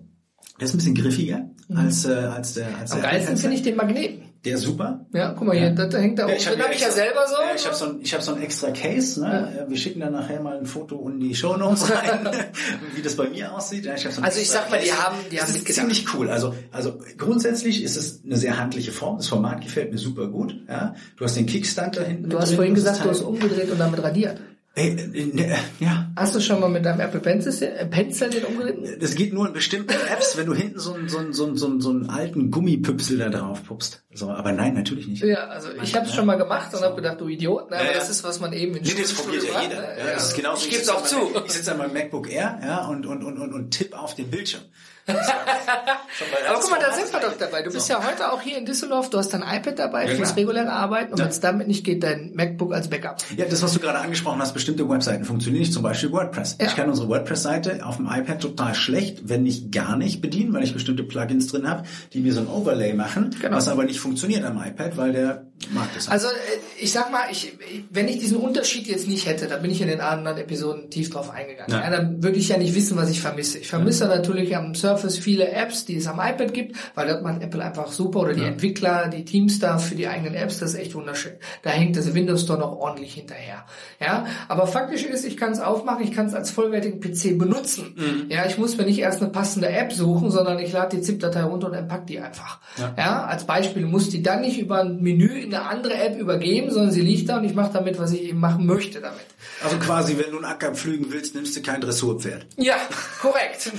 [0.60, 3.62] der ist ein bisschen griffiger als, äh, als der als Am der geilsten finde ich
[3.62, 4.25] den Magneten.
[4.44, 5.06] Der ist super.
[5.12, 6.34] Ja, guck mal hier, da, da hängt da oben.
[6.36, 7.34] ich den mir habe ich ja selber so.
[7.34, 9.20] Ja, ich habe so ein, ich hab so ein extra Case.
[9.20, 9.66] Ne?
[9.68, 12.28] Wir schicken dann nachher mal ein Foto in die Show Notes rein,
[12.94, 13.84] wie das bei mir aussieht.
[13.86, 15.02] Ja, ich hab so Also ich sag mal, die Case.
[15.02, 16.30] haben- die das haben ist ziemlich cool.
[16.30, 19.16] Also, also grundsätzlich ist es eine sehr handliche Form.
[19.16, 20.56] Das Format gefällt mir super gut.
[20.68, 20.94] Ja?
[21.16, 22.30] Du hast den Kickstand da hinten.
[22.30, 24.40] Du hast drin, vorhin das gesagt, du hast halt- umgedreht und damit radiert.
[24.78, 29.02] Äh, ne, ja, Hast du schon mal mit deinem Apple Pencil, äh, Pencil den umgedreht?
[29.02, 31.56] das geht nur in bestimmten Apps, wenn du hinten so einen, so einen, so einen,
[31.56, 34.02] so einen, so einen alten Gummipüpsel da drauf puppst.
[34.12, 35.22] So, aber nein, natürlich nicht.
[35.24, 37.76] Ja, also ich habe es schon mal gemacht und habe gedacht, du Idiot, ne?
[37.76, 37.98] aber Ja, ja.
[37.98, 39.80] das ist, was man eben in Nee, das probiert ja macht, jeder.
[39.80, 39.88] ne?
[39.98, 40.64] Ja, das ist genauso.
[40.64, 41.16] ich gebe es sitze auch zu.
[41.16, 44.14] meinem- Ich sitze an meinem MacBook Air ja, und, und, und, und, und tippe auf
[44.14, 44.62] den Bildschirm.
[46.48, 47.62] Aber guck mal, da sind wir doch dabei.
[47.62, 50.36] Du bist ja heute auch hier in Düsseldorf, du hast dein iPad dabei Ja, fürs
[50.36, 51.24] reguläre Arbeiten und Ja.
[51.26, 53.18] wenn es damit nicht geht, dein MacBook als Backup.
[53.36, 56.56] Ja, das, was du gerade angesprochen hast, bestimmte Webseiten funktionieren nicht, zum Beispiel WordPress.
[56.60, 56.66] Ja.
[56.66, 60.64] Ich kann unsere WordPress-Seite auf dem iPad total schlecht, wenn nicht gar nicht bedienen, weil
[60.64, 63.56] ich bestimmte Plugins drin habe, die mir so ein Overlay machen, Genau.
[63.56, 66.08] was aber nicht funktioniert am iPad, weil der mag das.
[66.08, 66.32] Also äh,
[66.78, 67.58] ich sag mal, ich,
[67.90, 71.10] wenn ich diesen Unterschied jetzt nicht hätte, dann bin ich in den anderen Episoden tief
[71.10, 71.72] drauf eingegangen.
[71.72, 71.82] Ja.
[71.82, 71.90] Ja.
[71.90, 73.58] dann würde ich ja nicht wissen, was ich vermisse.
[73.58, 77.42] Ich vermisse natürlich am Surface viele Apps, die es am iPad gibt, weil dort macht
[77.42, 80.80] Apple einfach super oder die Entwickler, die Teams da für die eigenen Apps, das ist
[80.80, 81.32] echt wunderschön.
[81.62, 83.64] Da hängt das Windows Store noch ordentlich hinterher.
[84.00, 87.94] Ja, aber faktisch ist, ich kann es aufmachen, ich kann es als vollwertigen PC benutzen.
[87.96, 88.30] Mhm.
[88.30, 91.42] Ja, ich muss mir nicht erst eine passende App suchen, sondern ich lade die ZIP-Datei
[91.42, 92.60] runter und entpack die einfach.
[92.76, 92.94] Ja.
[92.96, 93.24] Ja.
[93.24, 96.92] als Beispiel muss die dann nicht über ein Menü in eine andere App übergeben, sondern
[96.92, 99.24] sie liegt da und ich mache damit, was ich eben machen möchte damit.
[99.62, 102.46] Also quasi, wenn du einen Acker pflügen willst, nimmst du kein Dressurpferd.
[102.56, 102.76] Ja,
[103.20, 103.72] korrekt.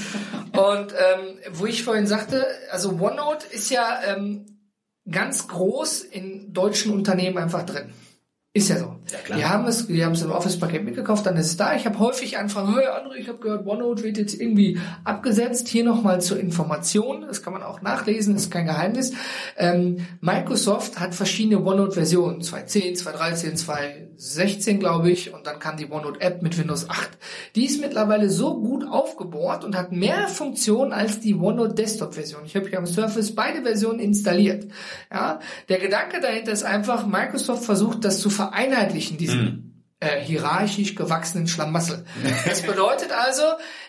[0.53, 4.45] Und ähm, wo ich vorhin sagte, also OneNote ist ja ähm,
[5.09, 7.93] ganz groß in deutschen Unternehmen einfach drin.
[8.53, 8.97] Ist ja so.
[9.11, 9.37] Ja, klar.
[9.37, 11.75] Die haben es, die haben es im Office-Paket mitgekauft, dann ist es da.
[11.75, 15.67] Ich habe häufig Anfragen, hey André, ich habe gehört, OneNote wird jetzt irgendwie abgesetzt.
[15.67, 19.13] Hier nochmal zur Information, das kann man auch nachlesen, ist kein Geheimnis.
[19.57, 23.65] Ähm, Microsoft hat verschiedene OneNote-Versionen, 2.10, 2.13,
[24.17, 27.09] 2.16, glaube ich, und dann kam die OneNote-App mit Windows 8.
[27.55, 32.41] Die ist mittlerweile so gut aufgebohrt und hat mehr Funktionen als die OneNote Desktop-Version.
[32.45, 34.67] Ich habe hier am Surface beide Versionen installiert.
[35.11, 35.39] Ja,
[35.69, 39.67] der Gedanke dahinter ist einfach, Microsoft versucht, das zu vereinheitlichen, diesen
[39.99, 42.05] äh, hierarchisch gewachsenen Schlamassel.
[42.45, 43.41] Das bedeutet also,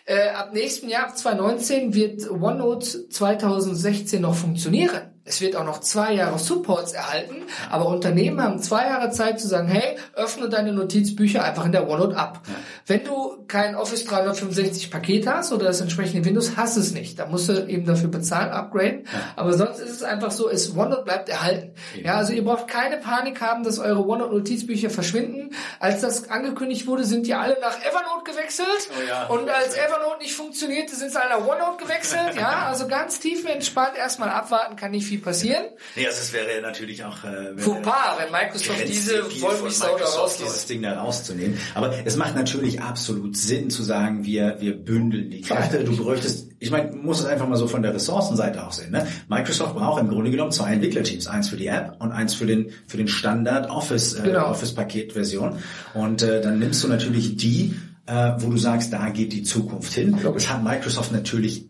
[0.07, 5.18] äh, ab nächsten Jahr, ab 2019, wird OneNote 2016 noch funktionieren.
[5.29, 9.47] Es wird auch noch zwei Jahre Supports erhalten, aber Unternehmen haben zwei Jahre Zeit zu
[9.47, 12.41] sagen, hey, öffne deine Notizbücher einfach in der OneNote ab.
[12.87, 17.19] Wenn du kein Office 365 Paket hast oder das entsprechende Windows, hast es nicht.
[17.19, 19.07] Da musst du eben dafür bezahlen, upgraden.
[19.37, 21.73] Aber sonst ist es einfach so, es OneNote bleibt erhalten.
[22.03, 25.51] Ja, also ihr braucht keine Panik haben, dass eure OneNote Notizbücher verschwinden.
[25.79, 28.89] Als das angekündigt wurde, sind die alle nach Evernote gewechselt.
[28.99, 29.27] Oh ja.
[29.27, 32.35] Und als Evernote nicht funktionierte, sind sie alle nach OneNote gewechselt.
[32.37, 35.65] Ja, also ganz tief entspannt erstmal abwarten, kann nicht viel passieren.
[35.97, 40.41] Nee, also es wäre natürlich auch äh, Fauxpas, wenn Microsoft diese Wollmilchsau da rauslässt.
[40.43, 41.59] dieses Ding da rauszunehmen.
[41.75, 45.85] Aber es macht natürlich absolut Sinn zu sagen, wir, wir bündeln die Kräfte.
[45.85, 48.91] Du bräuchtest, ich meine, du musst es einfach mal so von der Ressourcenseite auch sehen.
[48.91, 49.07] Ne?
[49.29, 51.27] Microsoft braucht im Grunde genommen zwei Entwicklerteams.
[51.27, 54.51] Eins für die App und eins für den, für den Standard Office, äh, Genau.
[54.51, 55.59] Office Paket-Version.
[55.95, 57.75] Und äh, dann nimmst du natürlich die,
[58.07, 60.19] äh, wo du sagst, da geht die Zukunft hin.
[60.35, 61.68] Das hat Microsoft natürlich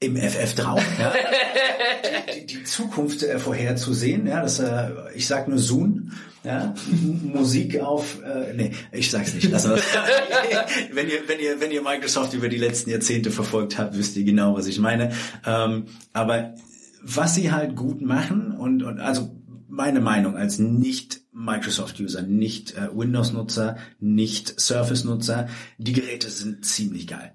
[0.00, 0.82] im FF drauf.
[0.98, 1.12] Ja?
[2.34, 4.26] die, die Zukunft äh, vorherzusehen.
[4.26, 6.12] Ja, das, äh, ich sag nur Zoom.
[6.42, 6.74] Ja,
[7.22, 9.50] Musik auf, äh, nee, ich sag's nicht.
[9.50, 9.64] Wir's.
[10.92, 14.24] wenn ihr, wenn ihr, wenn ihr Microsoft über die letzten Jahrzehnte verfolgt habt, wisst ihr
[14.24, 15.12] genau, was ich meine.
[15.44, 15.84] Ähm,
[16.14, 16.54] aber
[17.02, 19.36] was sie halt gut machen und, und also
[19.68, 27.34] meine Meinung als nicht Microsoft-User, nicht äh, Windows-Nutzer, nicht Surface-Nutzer, die Geräte sind ziemlich geil.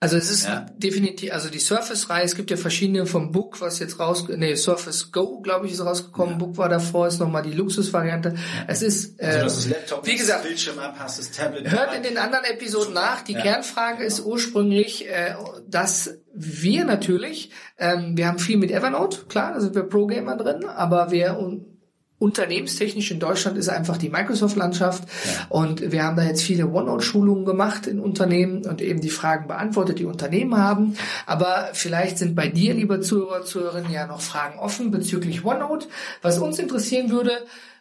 [0.00, 0.66] Also es ist Ja.
[0.76, 5.10] definitiv, also die Surface-Reihe, es gibt ja verschiedene vom Book, was jetzt raus, nee, Surface
[5.12, 6.38] Go, glaube ich, ist rausgekommen.
[6.38, 8.34] Book war davor, ist nochmal die Luxusvariante.
[8.66, 11.70] Es ist, äh, Also Laptop, wie gesagt, Bildschirm ab, hast das Tablet.
[11.70, 13.22] Hört in den anderen Episoden nach.
[13.22, 13.40] Die Ja.
[13.42, 15.34] Kernfrage ist ursprünglich, äh,
[15.68, 20.64] dass wir natürlich, ähm, wir haben viel mit Evernote, klar, da sind wir Pro-Gamer drin,
[20.66, 21.64] aber wir un
[22.18, 25.04] unternehmenstechnisch in Deutschland ist einfach die Microsoft-Landschaft
[25.50, 29.98] und wir haben da jetzt viele OneNote-Schulungen gemacht in Unternehmen und eben die Fragen beantwortet,
[29.98, 30.96] die Unternehmen haben.
[31.26, 35.88] Aber vielleicht sind bei dir, lieber Zuhörer, Zuhörerinnen, ja noch Fragen offen bezüglich OneNote.
[36.22, 37.32] Was uns interessieren würde,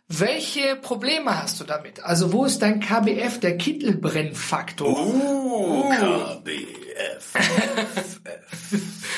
[0.08, 2.04] welche Probleme hast du damit?
[2.04, 4.88] Also wo ist dein KBF, der Kittelbrennfaktor?
[4.88, 7.34] Uh, KBF.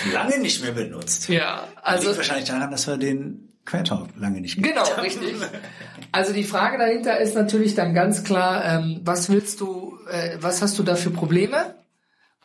[0.13, 1.27] lange nicht mehr benutzt.
[1.27, 5.01] Ja, Also also liegt wahrscheinlich daran, dass wir den Quertalk lange nicht Genau, gemacht haben.
[5.03, 5.35] richtig.
[6.11, 10.61] Also die Frage dahinter ist natürlich dann ganz klar, ähm, was willst du, äh, was
[10.61, 11.75] hast du da für Probleme?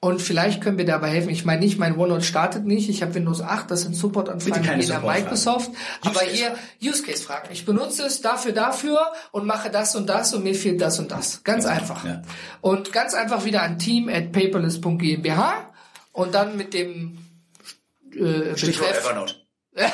[0.05, 1.29] Und vielleicht können wir dabei helfen.
[1.31, 2.89] Ich meine nicht, mein OneNote startet nicht.
[2.91, 4.99] Ich habe Windows 8, das sind Supportanfragen jeder.
[4.99, 5.71] Microsoft.
[6.01, 7.51] Aber hier Use Case Fragen.
[7.53, 8.99] Ich benutze es dafür, dafür
[9.31, 11.45] und mache das und das und mir fehlt das und das.
[11.45, 12.05] Ganz einfach.
[12.05, 12.21] ja.
[12.61, 15.71] Und ganz einfach wieder an team at paperless.gmbH
[16.11, 17.19] und dann mit dem
[18.13, 19.35] äh, Stichwort Betreff Evernote.
[19.75, 19.91] Nein,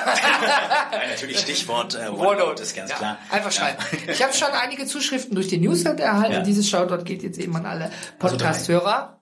[1.10, 3.18] natürlich Stichwort äh, OneNote ist ganz ja, klar.
[3.30, 3.78] Einfach schreiben.
[4.08, 6.32] Ich habe schon einige Zuschriften durch den Newsletter erhalten.
[6.32, 6.38] Ja.
[6.38, 9.14] Also Dieses Shoutout geht jetzt eben an alle Podcast-Hörer.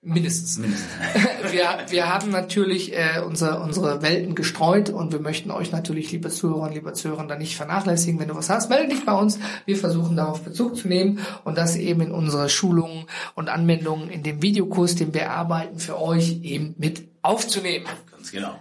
[0.00, 0.58] Mindestens.
[1.50, 6.30] wir, wir haben natürlich äh, unsere, unsere Welten gestreut und wir möchten euch natürlich, liebe
[6.30, 8.20] Zuhörer und liebe Zuhörer, da nicht vernachlässigen.
[8.20, 9.40] Wenn du was hast, melde dich bei uns.
[9.66, 14.22] Wir versuchen darauf Bezug zu nehmen und das eben in unsere Schulungen und Anwendungen in
[14.22, 17.86] dem Videokurs, den wir erarbeiten, für euch eben mit aufzunehmen.
[18.12, 18.54] Ganz genau.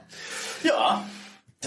[0.63, 1.05] Ja,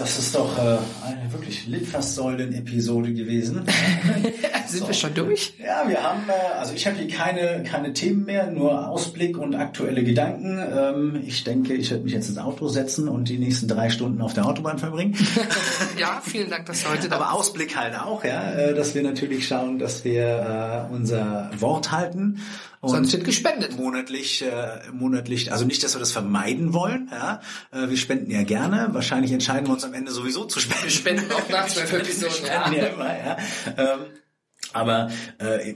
[0.01, 3.67] das ist doch äh, eine wirklich Litfaßsäulen-Episode gewesen.
[4.67, 4.87] Sind so.
[4.87, 5.53] wir schon durch?
[5.59, 9.53] Ja, wir haben, äh, also ich habe hier keine, keine Themen mehr, nur Ausblick und
[9.53, 10.59] aktuelle Gedanken.
[10.59, 14.21] Ähm, ich denke, ich werde mich jetzt ins Auto setzen und die nächsten drei Stunden
[14.21, 15.15] auf der Autobahn verbringen.
[15.99, 19.03] ja, vielen Dank, dass du heute da Aber Ausblick halt auch, ja, äh, dass wir
[19.03, 22.39] natürlich schauen, dass wir äh, unser Wort halten
[22.81, 23.77] und Sonst wird gespendet.
[23.77, 27.09] Monatlich, äh, monatlich, also nicht, dass wir das vermeiden wollen.
[27.11, 27.39] Ja,
[27.71, 28.89] äh, wir spenden ja gerne.
[28.91, 30.83] Wahrscheinlich entscheiden wir uns am Ende sowieso zu spenden.
[30.85, 32.47] Wir spenden auch nach zwölf Episoden.
[32.47, 32.71] ja.
[32.71, 33.37] ja immer, ja.
[33.77, 33.99] Ähm,
[34.73, 35.73] aber äh,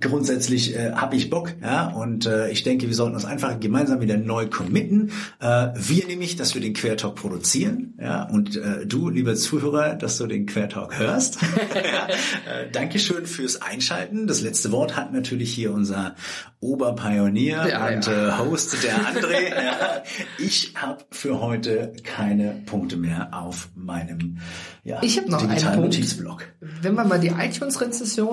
[0.00, 4.00] grundsätzlich äh, habe ich Bock, ja, und äh, ich denke, wir sollten uns einfach gemeinsam
[4.00, 5.12] wieder neu committen.
[5.40, 10.18] Äh, wir nämlich, dass wir den Quertalk produzieren, ja, und äh, du, lieber Zuhörer, dass
[10.18, 11.38] du den Quertalk hörst.
[11.42, 12.08] ja,
[12.52, 14.26] äh, Dankeschön fürs Einschalten.
[14.26, 16.14] Das letzte Wort hat natürlich hier unser
[16.60, 18.28] Oberpionier ja, und ja.
[18.28, 19.50] Äh, Host, der André.
[19.50, 20.02] ja.
[20.38, 24.38] Ich habe für heute keine Punkte mehr auf meinem
[24.84, 26.44] ja, ich hab noch digitalen einen Notizblock.
[26.60, 27.30] Wenn man mal die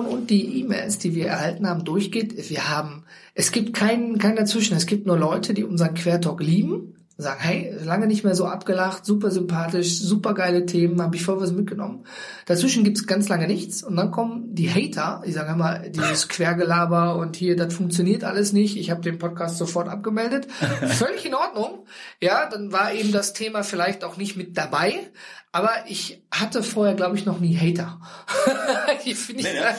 [0.00, 4.36] iTunes-Rezession und die E-Mails, die wir erhalten haben, durchgeht, wir haben, es gibt keinen, keinen
[4.36, 4.76] dazwischen.
[4.76, 9.04] Es gibt nur Leute, die unseren Quertalk lieben sagen, hey, lange nicht mehr so abgelacht,
[9.04, 12.04] super sympathisch, super geile Themen, habe ich voll was mitgenommen.
[12.46, 17.16] Dazwischen gibt's ganz lange nichts und dann kommen die Hater, die sagen immer, dieses Quergelaber
[17.16, 20.48] und hier, das funktioniert alles nicht, ich habe den Podcast sofort abgemeldet.
[20.86, 21.86] Völlig in Ordnung.
[22.20, 25.10] Ja, dann war eben das Thema vielleicht auch nicht mit dabei,
[25.52, 28.00] aber ich hatte vorher, glaube ich, noch nie Hater.
[29.04, 29.74] ich nee, ja.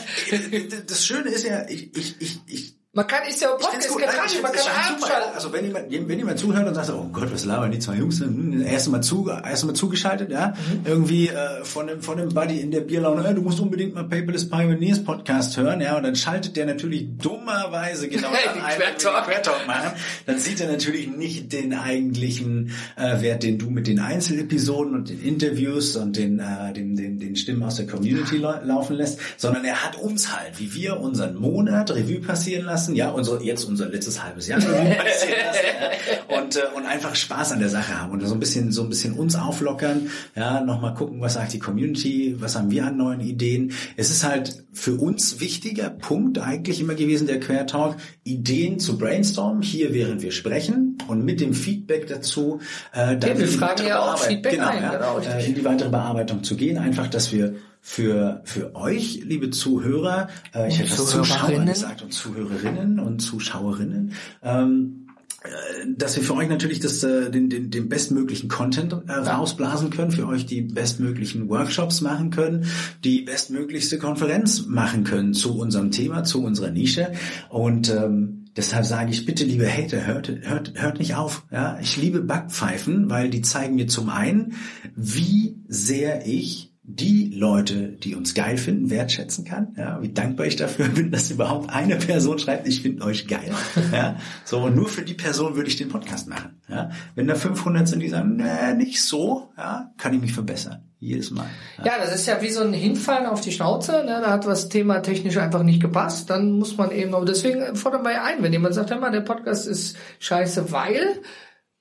[0.87, 4.09] Das Schöne ist ja, ich, ich, ich, ich man kann, ist ja Podcast, gut, nein,
[4.27, 5.33] ich man kann abschalten.
[5.33, 8.19] Also wenn jemand, wenn jemand zuhört und sagt, oh Gott, was labern die zwei Jungs,
[8.19, 10.81] hm, erst mal zu, erst mal zugeschaltet, ja, mhm.
[10.83, 14.03] irgendwie äh, von dem von dem Buddy in der Bierlaune, äh, du musst unbedingt mal
[14.03, 19.25] Paperless Pioneers Podcast hören, ja, und dann schaltet der natürlich dummerweise genau dann ein, Quertalk.
[19.25, 19.91] Quertalk machen,
[20.25, 25.07] dann sieht er natürlich nicht den eigentlichen äh, Wert, den du mit den Einzelepisoden und
[25.07, 29.63] den Interviews und den äh, den, den den Stimmen aus der Community laufen lässt, sondern
[29.63, 33.65] er hat uns halt, wie wir unseren Monat Revue passieren lassen lassen, ja, unsere, jetzt
[33.65, 34.59] unser letztes halbes Jahr.
[34.59, 34.67] Ja,
[36.38, 38.89] und, äh, und einfach Spaß an der Sache haben und so ein bisschen, so ein
[38.89, 43.21] bisschen uns auflockern, ja, nochmal gucken, was sagt die Community, was haben wir an neuen
[43.21, 43.73] Ideen.
[43.97, 48.97] Es ist halt für uns wichtiger Punkt eigentlich immer gewesen, der Quer Talk, Ideen zu
[48.97, 52.59] brainstormen, hier während wir sprechen und mit dem Feedback dazu,
[52.93, 55.63] äh, dann ja, wir fragen ja auch Feedback genau, ein, ja, genau, äh, in die
[55.63, 60.95] weitere Bearbeitung zu gehen, einfach, dass wir für, für euch, liebe Zuhörer, äh, ich hätte
[60.95, 64.13] Zuschauer gesagt und Zuhörerinnen und Zuschauerinnen,
[64.43, 65.07] ähm,
[65.43, 65.49] äh,
[65.97, 70.11] dass wir für euch natürlich das, äh, den, den, den bestmöglichen Content äh, rausblasen können,
[70.11, 72.67] für euch die bestmöglichen Workshops machen können,
[73.03, 77.11] die bestmöglichste Konferenz machen können zu unserem Thema, zu unserer Nische.
[77.49, 81.45] Und ähm, Deshalb sage ich bitte, liebe Hater, hört, hört, hört nicht auf.
[81.51, 84.55] Ja, ich liebe Backpfeifen, weil die zeigen mir zum einen,
[84.93, 89.75] wie sehr ich die Leute, die uns geil finden, wertschätzen kann.
[89.77, 93.51] Ja, wie dankbar ich dafür bin, dass überhaupt eine Person schreibt, ich finde euch geil.
[93.91, 94.15] Ja,
[94.45, 96.61] so und nur für die Person würde ich den Podcast machen.
[96.69, 100.84] Ja, wenn da 500 sind, die sagen, nee, nicht so, ja, kann ich mich verbessern.
[100.97, 101.47] Jedes Mal.
[101.79, 101.86] Ja.
[101.86, 104.03] ja, das ist ja wie so ein Hinfallen auf die Schnauze.
[104.05, 104.19] Ne?
[104.21, 106.29] Da hat was Thema technisch einfach nicht gepasst.
[106.29, 109.21] Dann muss man eben, aber deswegen fordern wir ein, wenn jemand sagt, hör mal, der
[109.21, 111.21] Podcast ist scheiße, weil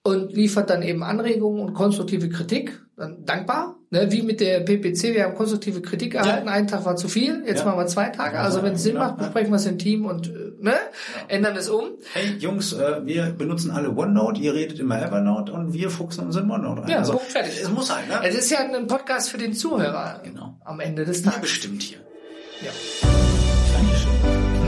[0.03, 2.80] und liefert dann eben Anregungen und konstruktive Kritik,
[3.24, 3.76] dankbar.
[3.92, 6.53] Ne, wie mit der PPC, wir haben konstruktive Kritik erhalten, ja.
[6.53, 7.64] ein Tag war zu viel, jetzt ja.
[7.64, 8.38] machen wir zwei Tage.
[8.38, 10.74] Also wenn es Sinn macht, besprechen wir es im Team und äh, ne,
[11.26, 11.86] ändern es um.
[12.12, 16.36] Hey Jungs, äh, wir benutzen alle OneNote, ihr redet immer Evernote und wir fuchsen uns
[16.36, 16.88] in OneNote ein.
[16.88, 17.61] Ja, also, fertig.
[17.61, 18.20] Es muss halt, ne?
[18.22, 20.20] Es ist ja ein Podcast für den Zuhörer.
[20.22, 20.61] Genau.
[20.64, 21.38] Am Ende des Tages.
[21.38, 21.98] Ihr bestimmt hier.
[22.62, 22.70] Ja.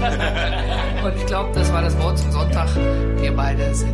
[1.05, 2.68] Und ich glaube, das war das Wort zum Sonntag.
[3.20, 3.93] Wir beide sind